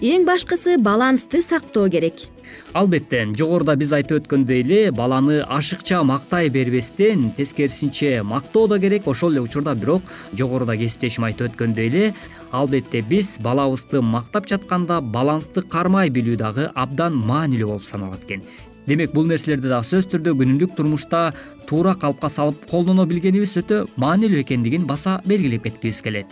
Эң 0.00 0.26
башкысы 0.28 0.76
балансты 0.76 1.40
сактоо 1.40 1.88
керек. 1.88 2.28
Албетте 2.76 3.22
жогоруда 3.38 3.74
биз 3.80 3.92
айтып 3.96 4.20
өткөндөй 4.20 4.60
эле 4.60 4.80
баланы 4.92 5.40
ашыкча 5.40 6.02
мактай 6.04 6.50
бербестен 6.52 7.30
тескерисинче 7.36 8.22
мактоо 8.22 8.66
да 8.68 8.78
керек 8.78 9.08
ошол 9.08 9.32
эле 9.32 9.40
учурда 9.40 9.74
бирок 9.74 10.02
жогоруда 10.36 10.76
кесиптешим 10.76 11.24
айтып 11.24 11.52
өткөндөй 11.52 11.88
эле. 11.88 12.14
Албетте 12.52 13.00
биз 13.02 13.38
балабызды 13.40 14.02
мактап 14.02 14.46
жатканда 14.48 15.00
балансты 15.00 15.62
кармай 15.62 16.10
билүү 16.10 16.36
дагы 16.36 16.70
абдан 16.74 17.16
маанилүү 17.16 17.68
болуп 17.68 17.88
саналат 17.88 18.24
экен 18.28 18.44
демек 18.86 19.12
бул 19.14 19.26
нерселерди 19.26 19.68
дагы 19.70 19.86
сөзсүз 19.88 20.10
түрдө 20.12 20.34
күнүмдүк 20.40 20.76
турмушта 20.76 21.32
туура 21.68 21.94
калыпка 21.98 22.30
салып 22.30 22.66
колдоно 22.70 23.06
билгенибиз 23.06 23.56
өтө 23.60 23.86
маанилүү 23.96 24.42
экендигин 24.44 24.86
баса 24.86 25.20
белгилеп 25.26 25.66
кеткибиз 25.66 26.00
келет. 26.02 26.26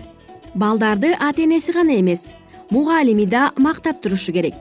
Балдарды 0.54 1.14
ата 1.18 1.42
энеси 1.42 1.73
гана 1.73 1.99
эмес 1.99 2.32
мугалими 2.70 3.26
да 3.26 3.52
мактап 3.56 4.00
турушу 4.00 4.32
керек. 4.32 4.54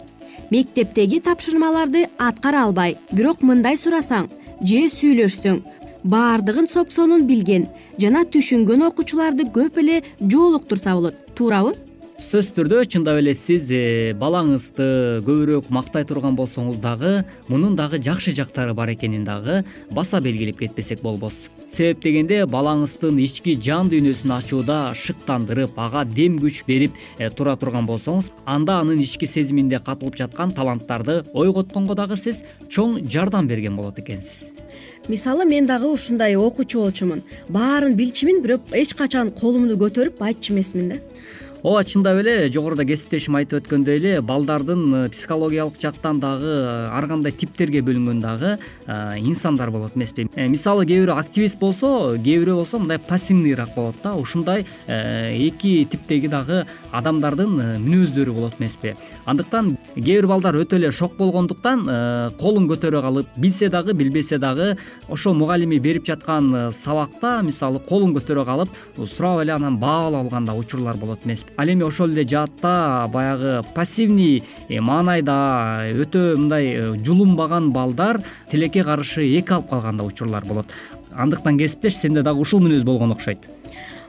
Мектептеги 0.49 1.19
тапшырмаларды 1.19 2.07
аткара 2.17 2.65
албай 2.65 2.97
бирок 3.11 3.41
мындай 3.41 3.77
сурасаң 3.77 4.29
же 4.61 4.87
сүйлөшсөң 4.89 5.61
баардыгын 6.03 6.67
сопсонун 6.67 7.27
билген 7.27 7.67
жана 8.01 8.25
түшүнгөн 8.25 8.87
окуучуларды 8.89 9.47
көп 9.55 9.79
эле 9.79 10.01
жолуктурса 10.19 10.95
болот. 10.95 11.15
Туурабы 11.35 11.73
сөзсүз 12.23 12.53
түрдө 12.55 12.77
чындап 12.89 13.17
эле 13.19 13.33
сиз 13.35 13.67
э, 13.73 14.13
балаңызды 14.17 14.85
көбүрөөк 15.27 15.67
мактай 15.73 16.05
турган 16.07 16.37
болсоңуз 16.37 16.79
дагы 16.81 17.25
мунун 17.49 17.75
дагы 17.75 17.99
жакшы 18.01 18.31
жактары 18.37 18.73
бар 18.77 18.93
экенин 18.93 19.25
дагы 19.27 19.63
баса 19.91 20.21
белгилеп 20.23 20.61
кетпесек 20.61 21.01
болбос. 21.03 21.49
Себеп 21.67 22.01
дегенде 22.05 22.43
балаңыздын 22.49 23.19
ички 23.25 23.57
жан 23.59 23.91
дүйнөсүн 23.91 24.35
ачууда 24.37 24.79
шыктандырып 24.95 25.77
ага 25.77 26.05
дем 26.07 26.39
күч 26.41 26.63
берип 26.67 26.95
э, 27.19 27.29
тура 27.29 27.57
турган 27.59 27.89
болсоңуз 27.89 28.31
анда 28.45 28.79
анын 28.85 29.03
ички 29.03 29.27
сезиминде 29.27 29.81
катылып 29.83 30.17
жаткан 30.23 30.55
таланттарды 30.55 31.23
ойготконго 31.33 31.97
дагы 31.99 32.17
сиз 32.17 32.43
чоң 32.69 33.01
жардам 33.09 33.51
берген 33.51 33.75
болот 33.75 33.99
экенсиз. 33.99 34.49
Мисалы 35.09 35.43
мен 35.43 35.65
дагы 35.67 35.91
ушундай 35.91 36.37
окуучу 36.39 36.79
болчумун. 36.79 37.23
Баарын 37.49 37.97
билчүмүн 37.99 38.39
бирок 38.41 38.71
эч 38.71 38.93
качан 38.95 39.33
колумду 39.35 39.75
көтөрүп 39.75 40.21
айтчу 40.23 40.53
эмесмин 40.53 40.93
да 40.93 41.01
ооба 41.63 41.83
чындап 41.85 42.17
эле 42.19 42.51
жогоруда 42.51 42.83
кесиптешим 42.83 43.37
айтып 43.39 43.61
өткөндөй 43.61 43.95
эле 43.95 44.13
балдардын 44.21 44.81
э, 44.97 45.09
психологиялык 45.13 45.77
жактан 45.79 46.19
дагы 46.19 46.49
э, 46.59 46.89
ар 46.91 47.07
кандай 47.07 47.31
типтерге 47.31 47.79
бөлүнгөн 47.79 48.19
дагы 48.19 48.57
э, 48.57 48.95
инсандар 49.23 49.71
болот 49.71 49.95
эмеспи 49.95 50.27
мисалы 50.35 50.83
кээ 50.85 51.05
бирөө 51.05 51.21
активист 51.21 51.61
болсо 51.61 52.17
кээ 52.17 52.41
бирөө 52.43 52.57
болсо 52.57 52.81
мындай 52.83 52.99
пассивныйраак 52.99 53.71
болот 53.77 53.95
да 54.03 54.11
ушундай 54.19 54.65
эки 54.87 55.87
типтеги 55.89 56.27
дагы 56.27 56.65
адамдардын 56.91 57.79
мүнөздөрү 57.79 58.35
болот 58.35 58.59
эмеспи 58.59 58.97
андыктан 59.23 59.77
кээ 59.95 60.19
бир 60.19 60.27
балдар 60.27 60.59
өтө 60.59 60.81
эле 60.81 60.91
шок 60.91 61.15
болгондуктан 61.15 61.87
колун 62.43 62.67
көтөрө 62.67 63.05
калып 63.07 63.39
билсе 63.39 63.71
дагы 63.71 63.95
билбесе 63.95 64.37
дагы 64.37 64.75
ошо 65.07 65.31
мугалими 65.31 65.79
берип 65.79 66.11
жаткан 66.11 66.73
сабакта 66.75 67.39
мисалы 67.41 67.79
колун 67.79 68.11
көтөрө 68.19 68.43
калып 68.51 69.07
сурап 69.07 69.45
эле 69.45 69.55
анан 69.55 69.79
баа 69.79 70.09
ала 70.09 70.19
алган 70.19 70.43
да 70.43 70.59
учурлар 70.59 70.99
болот 70.99 71.23
эмеспи 71.23 71.52
ал 71.57 71.67
эми 71.67 71.83
ошол 71.83 72.11
эле 72.11 72.27
жаатта 72.27 73.09
баягы 73.11 73.61
пассивный 73.75 74.43
э, 74.69 74.79
маанайда 74.79 75.89
өтө 75.93 76.37
мындай 76.37 76.67
э, 76.73 76.97
жулунбаган 77.05 77.71
балдар 77.71 78.23
тилекке 78.51 78.83
каршы 78.83 79.25
эки 79.25 79.53
алып 79.53 79.69
калган 79.69 79.97
да 79.97 80.03
учурлар 80.03 80.45
болот. 80.45 80.67
Андыктан 81.11 81.57
кесиптеш 81.57 81.95
сенде 81.95 82.23
дагы 82.23 82.41
ушул 82.41 82.61
мүнөз 82.61 82.83
болгон 82.83 83.11
окшойт. 83.11 83.45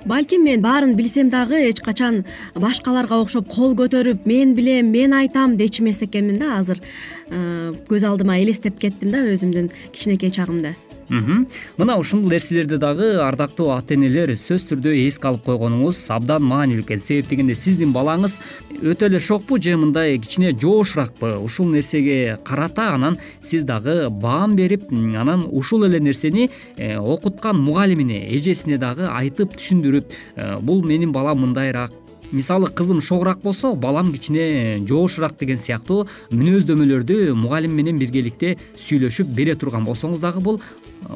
Балким 0.05 0.45
мен 0.45 0.61
баарын 0.61 0.95
билсем 0.97 1.31
дагы 1.31 1.69
эч 1.69 1.81
качан 1.81 2.25
башкаларга 2.55 3.21
окшоп 3.21 3.49
кол 3.49 3.75
көтөрүп 3.75 4.27
мен 4.27 4.55
билем 4.55 4.91
мен 4.93 5.13
айтам 5.13 5.57
дечү 5.57 5.83
эмес 5.83 6.03
экенмин 6.03 6.39
да 6.39 6.59
азыр. 6.59 6.81
Э, 7.29 7.73
көз 7.89 8.05
алдыма 8.09 8.39
элестеп 8.41 8.79
кеттим 8.79 9.11
да 9.11 9.25
өзүмдүн 9.25 9.71
кичинекей 9.93 10.31
чагымды 10.31 10.77
мына 11.09 11.97
ушул 11.99 12.21
нерселерди 12.29 12.79
дагы 12.81 13.15
ардактуу 13.23 13.71
ата 13.75 13.95
энелер 13.95 14.35
сөзсүз 14.35 14.69
түрдө 14.73 14.95
эске 15.07 15.29
алып 15.29 15.45
койгонуңуз 15.49 16.05
абдан 16.15 16.45
маанилүү 16.49 16.85
экен. 16.85 17.03
Себеп 17.03 17.29
дегенде 17.31 17.55
сиздин 17.59 17.93
балаңыз 17.95 18.37
өтө 18.83 19.09
эле 19.09 19.21
шокпу 19.21 19.59
же 19.63 19.77
мындай 19.77 20.19
кичине 20.19 20.53
жоошураакпы 20.53 21.37
ушул 21.43 21.69
нерсеге 21.73 22.38
карата 22.45 22.90
анан 22.95 23.19
сиз 23.43 23.64
дагы 23.64 24.09
баам 24.11 24.57
берип 24.57 24.90
анан 24.93 25.47
ушул 25.51 25.85
эле 25.85 26.01
нерсени 26.01 26.51
э, 26.77 26.97
окуткан 26.97 27.61
мугалимине 27.61 28.35
эжесине 28.37 28.79
дагы 28.79 29.09
айтып 29.09 29.57
түшүндүрүп 29.59 30.12
э, 30.37 30.57
бул 30.61 30.83
менин 30.87 31.12
балам 31.12 31.45
мындайраак 31.45 32.04
мисалы 32.35 32.68
кызым 32.68 33.01
шогураак 33.01 33.40
болсо 33.42 33.75
балам 33.75 34.12
кичине 34.12 34.79
жоошураак 34.88 35.38
деген 35.38 35.59
сыяктуу 35.59 36.07
мүнөздөмөлөрдү 36.31 37.35
мугалим 37.38 37.77
менен 37.79 37.99
биргеликте 37.99 38.57
сүйлөшүп 38.77 39.31
бере 39.38 39.55
турган 39.55 39.87
болсоңуз 39.87 40.20
дагы 40.20 40.42
бул 40.42 40.61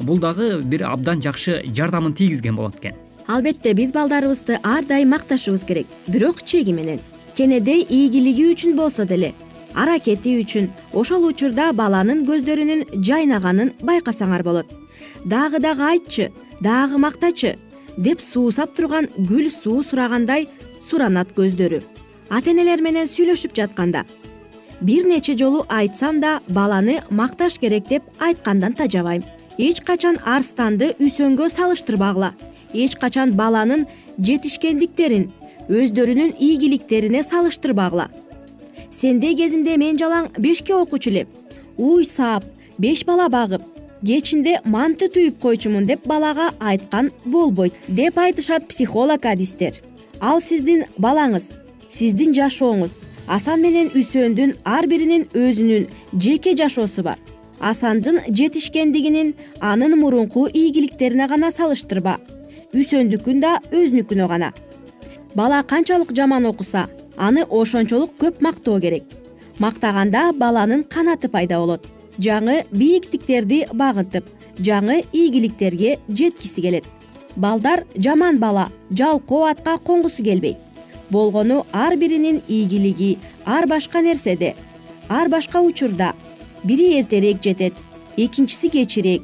бул 0.01 0.17
дагы 0.19 0.61
бир 0.63 0.87
абдан 0.87 1.21
жакшы 1.21 1.61
жардамын 1.75 2.13
тийгизген 2.13 2.55
болот 2.55 2.79
экен. 2.79 2.95
Албетте 3.27 3.73
биз 3.73 3.91
балдарыбызды 3.91 4.59
ар 4.63 4.85
дайым 4.85 5.11
макташыбыз 5.13 5.65
керек. 5.65 5.87
Бирок 6.07 6.41
чеги 6.43 6.71
менен. 6.71 6.99
Кенедей 7.35 7.85
ийгилиги 7.87 8.49
үчүн 8.53 8.75
болсо 8.75 9.05
деле 9.05 9.33
аракети 9.73 10.39
үчүн 10.41 10.69
ошол 10.93 11.27
учурда 11.29 11.71
баланын 11.73 12.25
көздөрүнүн 12.27 13.01
жайнаганын 13.05 13.73
байкасаңар 13.85 14.43
болот. 14.43 14.67
Дагы 15.25 15.59
дагы 15.59 15.85
айтчы 15.93 16.31
дагы 16.59 16.97
мактачы 16.97 17.57
деп 17.99 18.23
суусап 18.23 18.73
турган 18.75 19.09
гүл 19.17 19.51
суу 19.51 19.83
сурагандай 19.83 20.47
суранат 20.79 21.35
көздөрү. 21.37 21.83
Ата 22.29 22.51
энелер 22.53 22.81
менен 22.81 23.07
сүйлөшүп 23.09 23.55
жатканда 23.57 24.05
бир 24.81 25.05
нече 25.05 25.35
жолу 25.37 25.65
айтсам 25.69 26.19
да 26.19 26.39
баланы 26.47 27.01
макташ 27.09 27.57
керек 27.59 27.87
деп 27.89 28.03
айткандан 28.19 28.73
тажабайм 28.73 29.23
эч 29.57 29.81
качан 29.83 30.19
арстанды 30.25 30.93
үсөнгө 30.99 31.49
салыштырбагыла 31.51 32.31
эч 32.73 32.95
качан 32.95 33.33
баланын 33.35 33.87
жетишкендиктерин 34.17 35.27
өздөрүнүн 35.67 36.35
ийгиликтерине 36.39 37.23
салыштырбагыла 37.23 38.07
сендей 38.91 39.35
кезимде 39.35 39.75
мен 39.77 39.99
жалаң 39.99 40.31
бешке 40.37 40.75
окучу 40.75 41.11
элем 41.11 41.27
уй 41.77 42.05
саап 42.05 42.45
беш 42.77 43.03
бала 43.05 43.27
багып 43.29 43.65
кечинде 44.05 44.59
манты 44.63 45.09
түйүп 45.11 45.39
койчумун 45.43 45.85
деп 45.87 46.05
балага 46.07 46.49
айткан 46.59 47.11
болбойт 47.25 47.73
деп 47.87 48.17
айтышат 48.17 48.67
психолог 48.67 49.25
адистер. 49.25 49.81
Ал 50.21 50.41
сиздин 50.41 50.85
балаңыз 50.97 51.59
сиздин 51.89 52.33
жашооңуз 52.33 53.01
асан 53.27 53.61
менен 53.61 53.91
үсөндүн 53.95 54.55
ар 54.65 54.87
биринин 54.87 55.27
өзүнүн 55.33 55.87
жеке 56.13 56.55
жашоосу 56.55 57.03
бар. 57.03 57.19
Асандын 57.59 58.21
жетишкендигинин 58.29 59.33
анын 59.59 59.99
мурунку 59.99 60.47
ийгиликтерине 60.47 61.27
гана 61.27 61.51
салыштырба. 61.51 62.17
Үсөндүкүн 62.73 63.41
да 63.41 63.59
өзүнүкүнө 63.71 64.27
гана. 64.27 64.53
Бала 65.35 65.63
канчалык 65.63 66.15
жаман 66.15 66.45
окуса 66.45 66.87
аны 67.17 67.43
ошончолук 67.43 68.15
көп 68.19 68.41
мактоо 68.41 68.79
керек. 68.79 69.03
Мактаганда 69.59 70.31
баланын 70.33 70.83
канаты 70.83 71.27
пайда 71.27 71.59
болот 71.59 71.98
жаңы 72.19 72.63
бийиктиктерди 72.71 73.65
багынтып 73.73 74.27
жаңы 74.59 75.03
ийгиликтерге 75.13 75.97
жеткиси 76.09 76.61
келет. 76.61 76.85
Балдар 77.35 77.85
жаман 77.95 78.39
бала 78.39 78.69
жалкоо 78.91 79.45
атка 79.49 79.77
конгусу 79.77 80.23
келбейт. 80.23 80.57
Болгону 81.09 81.65
ар 81.73 81.95
биринин 81.97 82.41
ийгилиги 82.47 83.17
ар 83.45 83.67
башка 83.67 84.01
нерседе 84.01 84.55
ар 85.09 85.29
башка 85.29 85.61
учурда. 85.61 86.13
Бири 86.63 86.99
эртерээк 86.99 87.41
жетет 87.43 87.73
экинчиси 88.17 88.69
кечирээк. 88.69 89.23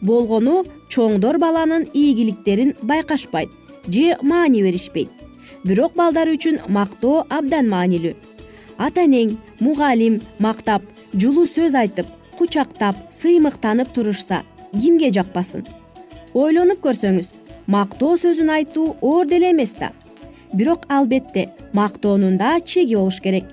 Болгону 0.00 0.64
чоңдор 0.88 1.38
баланын 1.38 1.88
ийгиликтерин 1.94 2.74
байкашпайт 2.82 3.48
же 3.88 4.16
маани 4.22 4.62
беришпейт. 4.62 5.10
Бирок 5.64 5.94
балдар 5.94 6.28
үчүн 6.28 6.60
мактоо 6.68 7.24
абдан 7.30 7.70
маанилүү. 7.70 8.14
Ата 8.76 9.04
энең 9.06 9.36
мугалим 9.60 10.20
мактап 10.38 10.82
жылуу 11.14 11.46
сөз 11.46 11.76
айтып 11.78 12.06
кучактап 12.38 12.96
сыймыктанып 13.12 13.92
турушса 13.94 14.42
кимге 14.72 15.12
жакпасын? 15.14 15.66
Ойлонуп 16.34 16.82
көрсөңүз 16.84 17.34
мактоо 17.66 18.16
сөзүн 18.18 18.50
айтуу 18.58 18.96
оор 19.00 19.28
деле 19.30 19.52
эмес 19.52 19.76
да. 19.78 19.92
Бирок 20.52 20.86
албетте 20.88 21.50
мактоонун 21.72 22.36
да 22.38 22.58
чеги 22.60 22.96
болуш 22.96 23.20
керек. 23.20 23.44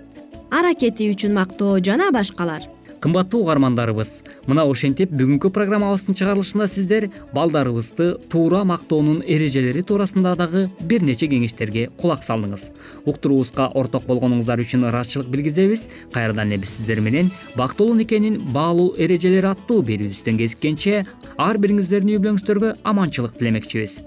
Аракети 0.51 1.11
үчүн 1.13 1.33
мактоо 1.37 1.79
жана 1.79 2.11
башкалар 2.11 2.70
кымбаттуу 3.01 3.41
угармандарыбыз. 3.41 4.21
Мына 4.45 4.63
ошентип 4.69 5.11
бүгүнкү 5.11 5.49
программабыздын 5.55 6.15
чыгарылышында 6.19 6.67
сиздер 6.69 7.09
балдарыбызды 7.33 8.13
туура 8.29 8.61
мактоонун 8.63 9.23
эрежелери 9.25 9.81
туурасында 9.81 10.35
дагы 10.37 10.67
бир 10.85 11.03
нече 11.03 11.27
кеңештерге 11.31 11.89
кулак 11.97 12.23
салдыңыз. 12.27 12.69
Уктуруубузга 13.09 13.71
орток 13.73 14.05
болгонуңуздар 14.05 14.61
үчүн 14.61 14.85
ыраазычылык 14.91 15.31
билгизебиз. 15.33 15.87
Кайрадан 16.13 16.53
эле 16.53 16.61
биз 16.61 16.77
сиздер 16.77 17.01
менен 17.01 17.31
бактылуу 17.57 17.97
никенин 17.97 18.39
баалуу 18.53 18.93
эрежелери 18.97 19.49
аттуу 19.49 19.81
берүүбүздөн 19.87 20.41
кезиккенче 20.43 21.05
ар 21.37 21.57
бириңиздердин 21.57 22.15
үй 22.15 22.21
бүлөңүздөргө 22.21 22.75
аманчылык 22.83 23.37
тилемекчибиз. 23.39 23.99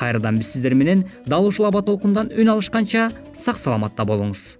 Кайрадан 0.00 0.40
биз 0.40 0.54
сиздер 0.54 0.74
менен 0.74 1.04
дал 1.26 1.46
ушул 1.46 1.70
аба 1.70 1.82
толкундан 1.86 2.32
үн 2.34 2.56
алышканча 2.56 3.10
сак 3.34 3.62
саламатта 3.62 4.08
болуңуз 4.08 4.59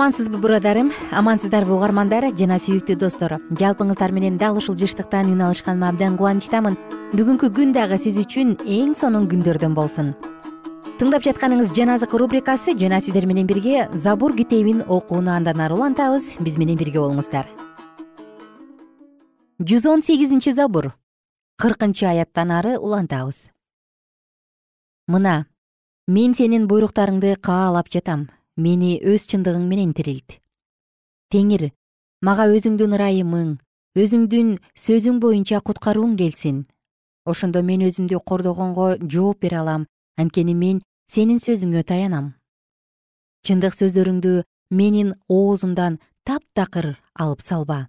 амансызбы 0.00 0.38
бурадарым? 0.38 0.94
Амансыздарбы 1.12 1.74
угармандар 1.76 2.30
жана 2.32 2.56
сүйүктүү 2.56 2.94
достор. 2.96 3.34
Жалпыңыздар 3.52 4.14
менен 4.16 4.38
дал 4.40 4.56
ушул 4.56 4.72
жыштыктан 4.80 5.28
үн 5.28 5.42
алышканыма 5.44 5.90
абдан 5.92 6.16
кубанычтамын. 6.16 6.78
Бүгүнкү 7.12 7.50
күн 7.52 7.74
дагы 7.76 7.98
сиз 8.00 8.16
үчүн 8.22 8.54
эң 8.64 8.94
сонун 8.96 9.28
күндөрдөн 9.28 9.76
болсун. 9.76 10.14
Тыңдап 10.96 11.26
жатканыңыз 11.28 11.74
жан 11.76 11.92
азык 11.92 12.16
рубрикасы 12.16 12.72
жана 12.80 13.02
сиздер 13.04 13.28
менен 13.28 13.44
бирге 13.44 13.90
забур 13.92 14.32
китебин 14.32 14.80
окууну 14.88 15.34
андан 15.36 15.60
ары 15.60 15.76
улантабыз. 15.76 16.32
Биз 16.40 16.56
менен 16.56 16.80
бирге 16.80 17.04
болуңуздар. 17.04 17.44
Жүз 19.60 19.84
он 19.84 20.00
сегизинчи 20.00 20.56
забур. 20.56 20.94
Кыркынчы 21.60 22.08
аяттан 22.08 22.56
ары 22.56 22.78
улантабыз. 22.78 23.50
Мына 25.12 25.44
мен 26.08 26.32
сенин 26.32 26.68
буйруктарыңды 26.72 27.36
каалап 27.36 27.92
жатам 27.92 28.30
мени 28.56 28.98
өз 29.02 29.26
чындыгың 29.30 29.66
менен 29.68 29.92
тирилт. 29.94 30.38
Теңир 31.30 31.70
мага 32.22 32.48
өзүңдүн 32.50 32.96
ырайымың 32.98 33.56
өзүңдүн 33.98 34.58
сөзүң 34.74 35.20
боюнча 35.22 35.60
куткарууң 35.60 36.16
келсин. 36.18 36.66
Ошондо 37.26 37.62
мен 37.62 37.82
өзүмдү 37.86 38.20
кордогонго 38.26 38.96
жооп 39.06 39.40
бере 39.44 39.60
алам 39.60 39.86
анткени 40.16 40.54
мен 40.54 40.82
сенин 41.08 41.38
сөзүңө 41.42 41.84
таянам. 41.86 42.34
Чындык 43.46 43.76
сөздөрүңдү 43.76 44.42
менин 44.70 45.14
оозумдан 45.28 45.98
таптакыр 46.24 46.96
алып 47.14 47.40
салба. 47.42 47.88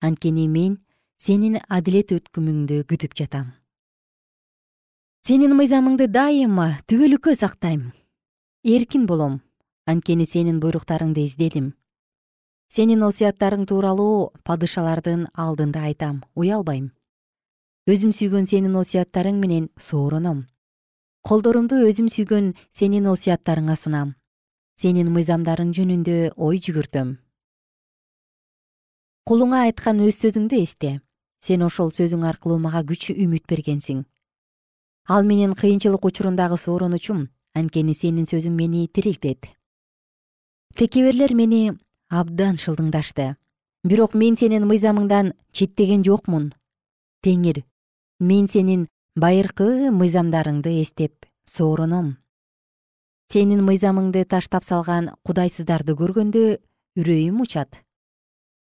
Анткени 0.00 0.48
мен 0.48 0.78
сенин 1.18 1.60
адилет 1.68 2.12
өткүмүңдү 2.16 2.82
күтүп 2.90 3.14
жатам. 3.18 3.52
Сенин 5.22 5.54
мыйзамыңды 5.54 6.08
дайыма 6.10 6.80
түбөлүккө 6.90 7.36
сактайм. 7.38 7.92
Эркин 8.64 9.06
болом 9.06 9.40
анткени 9.86 10.24
сенин 10.24 10.60
буйруктарыңды 10.60 11.24
издедим. 11.26 11.72
Сенин 12.72 13.02
осуяттарың 13.02 13.66
тууралуу 13.66 14.32
падышалардын 14.46 15.26
алдында 15.34 15.82
айтам 15.88 16.22
уялбайм. 16.34 16.92
Өзүм 17.90 18.14
сүйгөн 18.14 18.46
сенин 18.46 18.76
осуяттарың 18.78 19.40
менен 19.42 19.68
соороном. 19.76 20.46
Колдорумду 21.26 21.82
өзүм 21.88 22.08
сүйгөн 22.08 22.54
сенин 22.72 23.08
осуяттарыңа 23.10 23.76
сунам. 23.76 24.14
Сенин 24.80 25.10
мыйзамдарың 25.12 25.74
жөнүндө 25.76 26.34
ой 26.36 26.60
жүгүртөм. 26.62 27.16
Кулуңа 29.26 29.66
айткан 29.66 30.00
өз 30.06 30.22
сөзүңдү 30.22 30.62
эсте. 30.62 31.00
Сен 31.42 31.62
ошол 31.66 31.90
сөзүң 31.90 32.22
аркылуу 32.26 32.58
мага 32.62 32.84
күч 32.86 33.10
үмүт 33.12 33.50
бергенсиң. 33.50 34.04
Ал 35.10 35.26
менин 35.26 35.56
кыйынчылык 35.58 36.06
учурундагы 36.06 36.56
сооронучум 36.56 37.26
анткени 37.58 37.94
сенин 37.98 38.24
сөзүң 38.30 38.54
мени 38.54 38.86
тирилтет 38.86 39.50
текеберлер 40.76 41.34
мени 41.34 41.74
абдан 42.08 42.56
шылдыңдашты. 42.56 43.36
Бирок 43.84 44.14
мен 44.14 44.36
сенин 44.36 44.66
мыйзамыңдан 44.70 45.34
четтеген 45.52 46.04
жокмун. 46.06 46.52
Теңир 47.22 47.64
мен 48.20 48.48
сенин 48.48 48.88
байыркы 49.16 49.90
мыйзамдарыңды 49.90 50.80
эстеп 50.80 51.26
соороном 51.44 52.16
сенин 53.32 53.62
мыйзамыңды 53.64 54.26
таштап 54.28 54.64
салган 54.66 55.06
кудайсыздарды 55.24 55.94
көргөндө 55.96 56.42
үрөйүм 57.00 57.38
учат. 57.40 57.78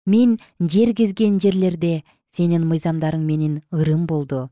Мен 0.06 0.36
жер 0.60 0.92
кезген 0.94 1.40
жерлерде 1.42 2.04
сенин 2.30 2.62
мыйзамдарың 2.70 3.24
менин 3.26 3.56
ырым 3.74 4.06
болду. 4.06 4.50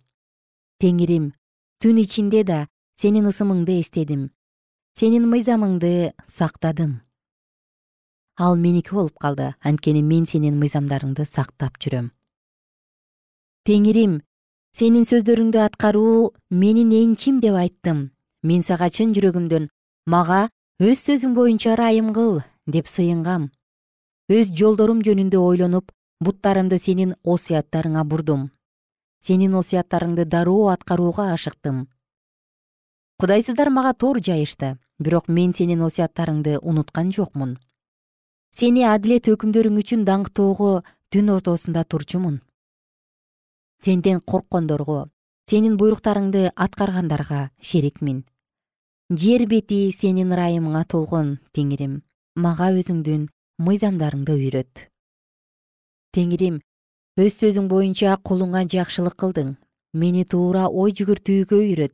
Теңирим 0.83 1.31
түн 1.78 2.02
ичинде 2.02 2.42
да 2.42 2.66
сенин 2.98 3.31
ысымыңды 3.31 3.78
эстедим. 3.78 4.31
Сенин 4.98 5.31
мыйзамыңды 5.31 6.12
сактадым 6.26 6.98
ал 8.42 8.57
меники 8.57 8.90
болуп 8.90 9.18
калды. 9.18 9.55
Анткени 9.62 10.02
мен 10.02 10.26
сенин 10.26 10.59
мыйзамдарыңды 10.59 11.24
сактап 11.24 11.78
жүрөм. 11.78 12.11
Теңирим 13.68 14.18
сенин 14.74 15.07
сөздөрүңдү 15.07 15.61
аткаруу 15.62 16.33
менин 16.50 16.90
энчим 16.90 17.38
деп 17.38 17.55
айттым. 17.61 18.11
Мен 18.42 18.66
сага 18.66 18.90
чын 18.90 19.14
жүрөгүмдөн 19.14 19.68
мага 20.11 20.48
өз 20.83 21.05
сөзүң 21.07 21.38
боюнча 21.38 21.76
ырайым 21.76 22.11
кыл 22.16 22.42
деп 22.66 22.90
сыйынгам. 22.90 23.52
Өз 24.26 24.50
жолдорум 24.50 25.05
жөнүндө 25.07 25.38
ойлонуп 25.38 25.92
буттарымды 26.18 26.83
сенин 26.83 27.14
осуяттарыңа 27.22 28.02
бурдум. 28.05 28.50
Сенин 29.22 29.55
осуяттарыңды 29.55 30.24
дароо 30.26 30.72
аткарууга 30.74 31.33
ашыктым. 31.33 31.87
Кудайсыздар 33.22 33.70
мага 33.70 33.94
тор 33.94 34.18
жайышты. 34.18 34.78
Бирок 34.98 35.28
мен 35.28 35.52
сенин 35.52 35.83
осуяттарыңды 35.87 36.59
унуткан 36.59 37.12
жокмун 37.12 37.61
сени 38.52 38.84
адилет 38.84 39.28
өкүмдөрүң 39.32 39.78
үчүн 39.82 40.04
даңктоого 40.04 40.82
түн 41.12 41.32
ортосунда 41.34 41.84
турчумун. 41.84 42.40
Сенден 43.84 44.20
корккондорго 44.20 45.08
сенин 45.50 45.76
буйруктарыңды 45.80 46.52
аткаргандарга 46.54 47.50
шерикмин 47.60 48.22
жер 49.10 49.46
бети 49.48 49.90
сенин 49.92 50.32
ырайымыңа 50.36 50.84
толгон 50.94 51.38
теңирим 51.56 52.00
мага 52.34 52.70
өзүңдүн 52.76 53.26
мыйзамдарыңды 53.60 54.36
үйрөт. 54.36 54.86
Теңирим 56.16 56.60
өз 57.20 57.36
сөзүң 57.40 57.68
боюнча 57.68 58.16
кулуңа 58.24 58.64
жакшылык 58.68 59.16
кылдың. 59.20 59.56
Мени 59.92 60.24
туура 60.24 60.68
ой 60.68 60.94
жүгүртүүгө 60.96 61.58
үйрөт. 61.58 61.92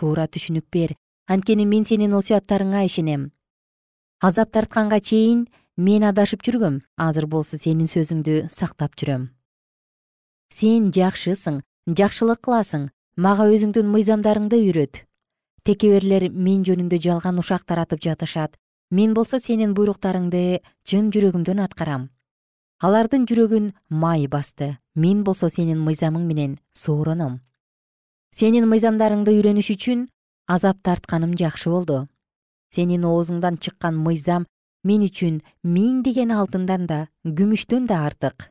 Туура 0.00 0.24
түшүнүк 0.28 0.64
бер. 0.72 0.94
Анткени 1.28 1.66
мен 1.66 1.84
сенин 1.84 2.14
осуяттарыңа 2.16 2.84
ишенем. 2.88 3.30
Азап 4.20 4.52
тартканга 4.52 5.00
чейин 5.00 5.46
мен 5.76 6.04
адашып 6.08 6.42
жүргөм 6.46 6.80
азыр 6.96 7.26
болсо 7.26 7.58
сенин 7.60 7.86
сөзүңдү 7.90 8.48
сактап 8.52 8.96
жүрөм. 9.00 9.28
Сен 10.52 10.90
жакшысың 10.96 11.62
жакшылык 12.00 12.42
кыласың 12.46 12.88
мага 13.16 13.48
өзүңдүн 13.52 13.88
мыйзамдарыңды 13.94 14.60
үйрөт. 14.66 15.02
Текеберлер 15.64 16.28
мен 16.30 16.62
жөнүндө 16.64 17.00
жалган 17.02 17.38
ушак 17.38 17.64
таратып 17.66 18.02
жатышат. 18.02 18.56
Мен 18.90 19.14
болсо 19.14 19.40
сенин 19.42 19.74
буйруктарыңды 19.74 20.60
чын 20.84 21.10
жүрөгүмдөн 21.10 21.64
аткарам. 21.64 22.10
Алардын 22.78 23.26
жүрөгүн 23.26 23.72
май 23.90 24.28
басты. 24.28 24.78
Мен 24.94 25.24
болсо 25.24 25.50
сенин 25.50 25.82
мыйзамың 25.82 26.28
менен 26.28 26.60
соороном 26.72 27.40
сенин 28.36 28.66
мыйзамдарыңды 28.68 29.32
үйрөнүш 29.32 29.70
үчүн 29.72 30.02
азап 30.52 30.82
тартканым 30.84 31.32
жакшы 31.40 31.70
болду. 31.72 32.02
Сенин 32.74 33.06
оозуңдан 33.08 33.56
чыккан 33.56 33.96
мыйзам 33.96 34.44
мен 34.86 35.02
үчүн 35.06 35.40
миңдеген 35.76 36.30
алтындан 36.30 36.86
да 36.86 36.98
күмүштөн 37.24 37.86
да 37.90 38.04
артык. 38.06 38.50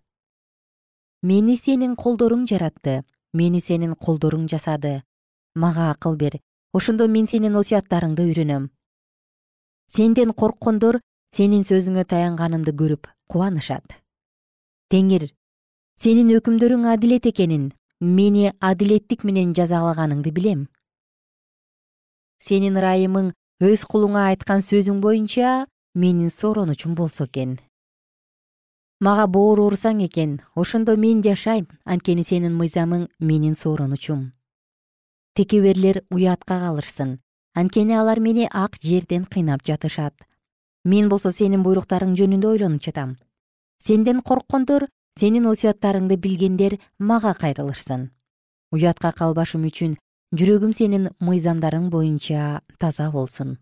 Мени 1.23 1.55
сенин 1.57 1.95
колдоруң 1.95 2.45
жаратты 2.49 3.03
мени 3.33 3.61
сенин 3.63 3.95
колдоруң 3.95 4.49
жасады. 4.51 5.01
Мага 5.55 5.89
акыл 5.91 6.17
бер 6.19 6.39
ошондо 6.73 7.07
мен 7.07 7.27
сенин 7.31 7.55
осуяттарыңды 7.55 8.27
үйрөнөм. 8.27 8.69
Сенден 9.87 10.33
корккондор 10.33 10.99
сенин 11.31 11.63
сөзүңө 11.63 12.03
таянганымды 12.11 12.73
көрүп 12.75 13.07
кубанышат. 13.31 14.01
Теңир 14.91 15.29
сенин 15.99 16.33
өкүмдөрүң 16.35 16.87
адилет 16.91 17.29
экенин 17.31 17.69
мени 18.01 18.51
адилеттик 18.59 19.23
менен 19.23 19.53
жазалаганыңды 19.55 20.33
билем. 20.35 20.67
Сенин 22.43 22.75
ырайымың 22.81 23.31
өз 23.63 23.85
кулуңа 23.87 24.27
айткан 24.33 24.61
сөзүң 24.61 24.99
боюнча 25.01 25.63
менин 25.95 26.29
сооронучум 26.29 26.93
болсо 26.95 27.25
экен. 27.25 27.57
Мага 29.01 29.25
боор 29.27 29.59
урсаң 29.65 30.05
экен 30.05 30.41
ошондо 30.55 30.95
мен 30.95 31.23
жашайм 31.23 31.67
анткени 31.83 32.23
сенин 32.23 32.53
мыйзамың 32.53 33.09
менин 33.19 33.55
сооронучум 33.55 34.35
текеберлер 35.35 36.03
уятка 36.11 36.59
калышсын 36.63 37.17
анткени 37.59 37.93
алар 37.93 38.19
мени 38.19 38.47
ак 38.51 38.77
жерден 38.81 39.25
кыйнап 39.25 39.65
жатышат. 39.67 40.13
Мен 40.85 41.09
болсо 41.09 41.31
сенин 41.31 41.63
буйруктарың 41.63 42.15
жөнүндө 42.15 42.47
ойлонуп 42.53 42.83
жатам. 42.83 43.17
Сенден 43.83 44.21
корккондор 44.21 44.87
сенин 45.19 45.47
осуяттарыңды 45.51 46.15
билгендер 46.15 46.77
мага 46.99 47.33
кайрылышсын. 47.33 48.11
Уятка 48.71 49.11
калбашым 49.11 49.67
үчүн 49.67 49.97
жүрөгүм 50.31 50.71
сенин 50.73 51.09
мыйзамдарың 51.19 51.89
боюнча 51.89 52.61
таза 52.79 53.11
болсун 53.11 53.57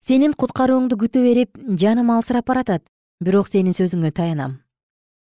сенин 0.00 0.32
куткарууңду 0.32 0.96
күтө 1.00 1.22
берип 1.22 1.58
жаным 1.80 2.10
алсырап 2.14 2.46
баратат. 2.48 2.82
Бирок 3.20 3.48
сенин 3.52 3.76
сөзүңө 3.76 4.12
таянам. 4.16 4.60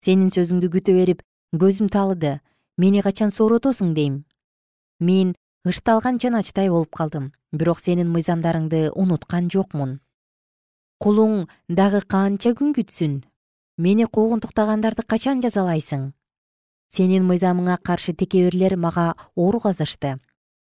Сенин 0.04 0.32
сөзүңдү 0.32 0.70
күтө 0.78 0.96
берип 0.96 1.22
көзүм 1.60 1.90
таалыды 1.92 2.38
мени 2.80 3.04
качан 3.04 3.32
сооротосуң 3.32 3.94
дейм? 3.94 4.24
Мен 5.00 5.36
ышталган 5.68 6.20
чаначтай 6.20 6.70
болуп 6.72 6.96
калдым. 6.96 7.34
Бирок 7.52 7.80
сенин 7.84 8.10
мыйзамдарыңды 8.16 8.90
унуткан 8.96 9.52
жокмун. 9.52 10.00
Кулуң 11.04 11.48
дагы 11.68 12.02
канча 12.08 12.56
күн 12.56 12.74
күтсүн? 12.74 13.22
Мени 13.78 14.08
куугунтуктагандарды 14.08 15.04
качан 15.04 15.44
жазалайсың? 15.44 16.14
Сенин 16.90 17.28
мыйзамыңа 17.28 17.78
каршы 17.84 18.14
текеберлер 18.14 18.78
мага 18.78 19.14
оор 19.36 19.60
казышты. 19.60 20.20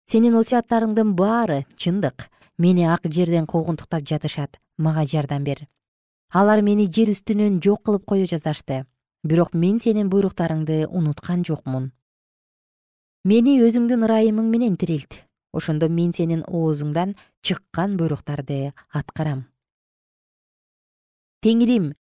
Сенин 0.08 0.40
осуяттарыңдын 0.40 1.16
баары 1.18 1.66
чындык 1.76 2.30
мени 2.60 2.84
ак 2.84 3.08
жерден 3.08 3.48
куугунтуктап 3.48 4.04
жатышат 4.04 4.60
мага 4.78 5.06
жардам 5.06 5.44
бер. 5.44 5.68
Алар 6.30 6.62
мени 6.62 6.86
жер 6.92 7.10
үстүнөн 7.14 7.62
жок 7.64 7.86
кылып 7.88 8.06
кое 8.06 8.26
жаздашты 8.28 8.84
бирок 9.24 9.54
мен 9.54 9.80
сенин 9.80 10.10
буйруктарыңды 10.12 10.86
унуткан 10.88 11.46
жокмун. 11.48 11.92
Мени 13.24 13.56
өзүңдүн 13.64 14.04
ырайымың 14.08 14.52
менен 14.52 14.76
тирилт 14.78 15.24
ошондо 15.56 15.90
мен 15.90 16.12
сенин 16.14 16.44
оозуңдан 16.48 17.16
чыккан 17.42 17.96
буйруктарды 17.98 18.74
аткарам. 18.92 19.48
Теңирим 21.42 21.94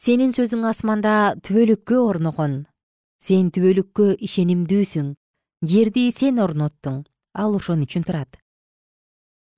сенин 0.00 0.32
сөзүң 0.32 0.64
асманда 0.72 1.36
түбөлүккө 1.44 2.00
орногон. 2.08 2.64
Сен 3.20 3.52
түбөлүккө 3.52 4.14
ишенимдүүсүң 4.24 5.14
жерди 5.68 6.10
сен 6.14 6.38
орноттуң 6.40 7.02
ал 7.34 7.56
ошон 7.58 7.82
үчүн 7.84 8.04
турат 8.06 8.38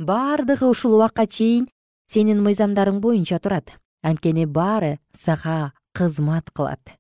баардыгы 0.00 0.66
ушул 0.66 0.96
убакка 0.96 1.26
чейин 1.26 1.68
сенин 2.08 2.40
мыйзамдарың 2.42 2.98
боюнча 3.04 3.38
турат. 3.38 3.70
Анткени 4.02 4.46
баары 4.46 4.98
сага 5.12 5.72
кызмат 5.92 6.50
кылат. 6.50 6.96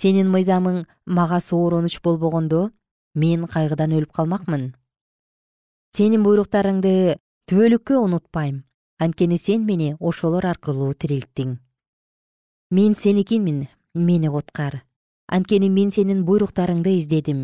Сенин 0.00 0.32
мыйзамың 0.32 0.86
мага 1.04 1.38
сооронуч 1.40 2.00
болбогондо 2.00 2.70
мен 3.14 3.46
кайгыдан 3.46 3.92
өлүп 3.92 4.12
калмакмын. 4.16 4.72
Сенин 5.92 6.24
буйруктарыңды 6.24 7.20
түбөлүккө 7.46 8.00
унутпайм. 8.00 8.64
Анткени 8.98 9.36
сен 9.38 9.62
мени 9.62 9.94
ошолор 10.00 10.46
аркылуу 10.46 10.90
тирилттиң 10.94 11.58
мен 12.70 12.94
сеникимин 12.94 13.68
мени 13.94 14.28
куткар 14.28 14.82
анткени 15.26 15.70
мен 15.70 15.90
сенин 15.90 16.24
буйруктарыңды 16.26 16.98
издедим. 16.98 17.38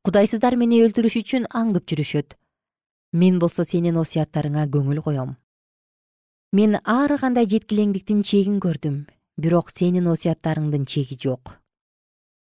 Кудайсыздар 0.00 0.56
мени 0.56 0.78
өлтүрүш 0.86 1.18
үчүн 1.20 1.44
аңдып 1.52 1.84
жүрүшөт 1.90 2.37
мен 3.12 3.38
болсо 3.38 3.64
сенин 3.64 3.96
осуяттарыңа 3.96 4.66
көңүл 4.68 5.02
коем 5.02 5.36
мен 6.52 6.76
ар 6.84 7.12
кандай 7.20 7.46
жеткилеңдиктин 7.46 8.22
чегин 8.22 8.58
көрдүм 8.60 9.06
бирок 9.38 9.70
сенин 9.70 10.08
осуяттарыңдын 10.10 10.84
чеги 10.84 11.16
жок. 11.22 11.58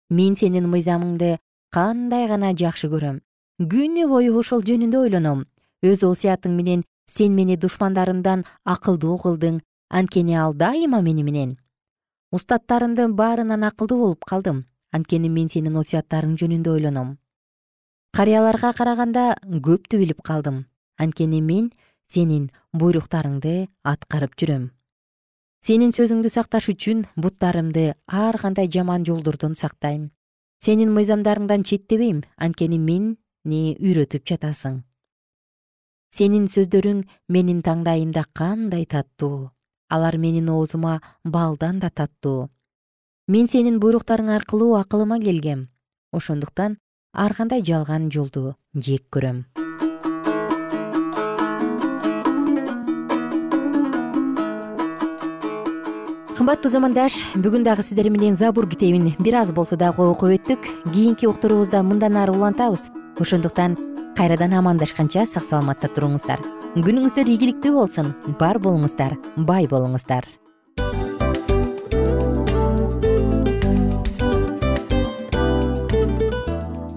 Мен 0.10 0.36
сенин 0.36 0.68
мыйзамыңды 0.70 1.38
кандай 1.74 2.28
гана 2.28 2.54
жакшы 2.54 2.88
көрөм 2.92 3.22
күнү 3.72 4.08
бою 4.08 4.38
ошол 4.40 4.62
жөнүндө 4.68 5.02
ойлоном. 5.08 5.46
Өз 5.84 6.04
осуятың 6.04 6.56
менен 6.56 6.84
сен 7.08 7.36
мени 7.36 7.58
душмандарымдан 7.58 8.46
акылдуу 8.64 9.18
кылдың 9.24 9.60
анткени 9.90 10.36
ал 10.36 10.54
дайыма 10.54 11.02
мени 11.02 11.24
менен. 11.24 11.58
Устаттарымдын 12.32 13.16
баарынан 13.16 13.64
акылдуу 13.64 14.00
болуп 14.00 14.26
калдым 14.26 14.66
анткени 14.92 15.30
мен 15.30 15.50
сенин 15.50 15.78
осуяттарың 15.82 16.38
жөнүндө 16.42 16.78
ойлоном 16.78 17.18
карыяларга 18.16 18.70
караганда 18.72 19.36
көптү 19.44 19.98
билип 20.00 20.22
калдым. 20.24 20.62
Анткени 20.96 21.42
мен 21.44 21.66
сенин 22.08 22.46
буйруктарыңды 22.72 23.68
аткарып 23.84 24.38
жүрөм. 24.40 24.70
Сенин 25.60 25.92
сөзүңдү 25.92 26.32
сакташ 26.32 26.70
үчүн 26.72 27.02
буттарымды 27.20 27.98
ар 28.08 28.38
кандай 28.40 28.70
жаман 28.72 29.04
жолдордон 29.04 29.58
сактайм. 29.60 30.14
Сенин 30.64 30.94
мыйзамдарыңдан 30.96 31.66
четтебейм 31.68 32.22
анткени 32.38 32.80
мени 32.80 33.76
үйрөтүп 33.84 34.24
жатасың. 34.32 34.80
Сенин 36.16 36.48
сөздөрүң 36.48 37.04
менин 37.28 37.60
таңдайымда 37.68 38.30
кандай 38.32 38.86
таттуу. 38.86 39.52
Алар 39.90 40.16
менин 40.16 40.48
оозума 40.56 41.02
балдан 41.26 41.84
да 41.84 41.90
таттуу. 41.90 42.48
Мен 43.28 43.52
сенин 43.52 43.82
буйруктарың 43.84 44.32
аркылуу 44.40 44.78
акылыма 44.80 45.20
келгем. 45.20 45.68
Ошондуктан 46.14 46.80
ар 47.16 47.34
кандай 47.34 47.64
жалган 47.64 48.10
жолду 48.12 48.56
жек 48.76 49.08
көрөм. 49.12 49.46
Кымбаттуу 56.36 56.70
замандаш 56.70 57.22
бүгүн 57.40 57.64
дагы 57.64 57.84
сиздер 57.88 58.12
менен 58.12 58.36
забур 58.36 58.68
китебин 58.68 59.14
бир 59.20 59.40
аз 59.40 59.54
болсо 59.56 59.78
дагы 59.80 60.04
окуп 60.04 60.36
өттүк. 60.36 60.68
Кийинки 60.92 61.26
уктуруубузда 61.26 61.82
мындан 61.82 62.18
ары 62.20 62.36
улантабыз. 62.36 62.92
Ошондуктан 63.18 63.78
кайрадан 64.18 64.54
амандашканча 64.54 65.26
сак 65.26 65.48
саламатта 65.48 65.88
туруңуздар. 65.88 66.44
Күнүңүздөр 66.76 67.32
ийгиликтүү 67.32 67.78
болсун. 67.80 68.14
Бар 68.38 68.60
болуңуздар 68.60 69.16
бай 69.38 69.68
болуңуздар 69.72 70.28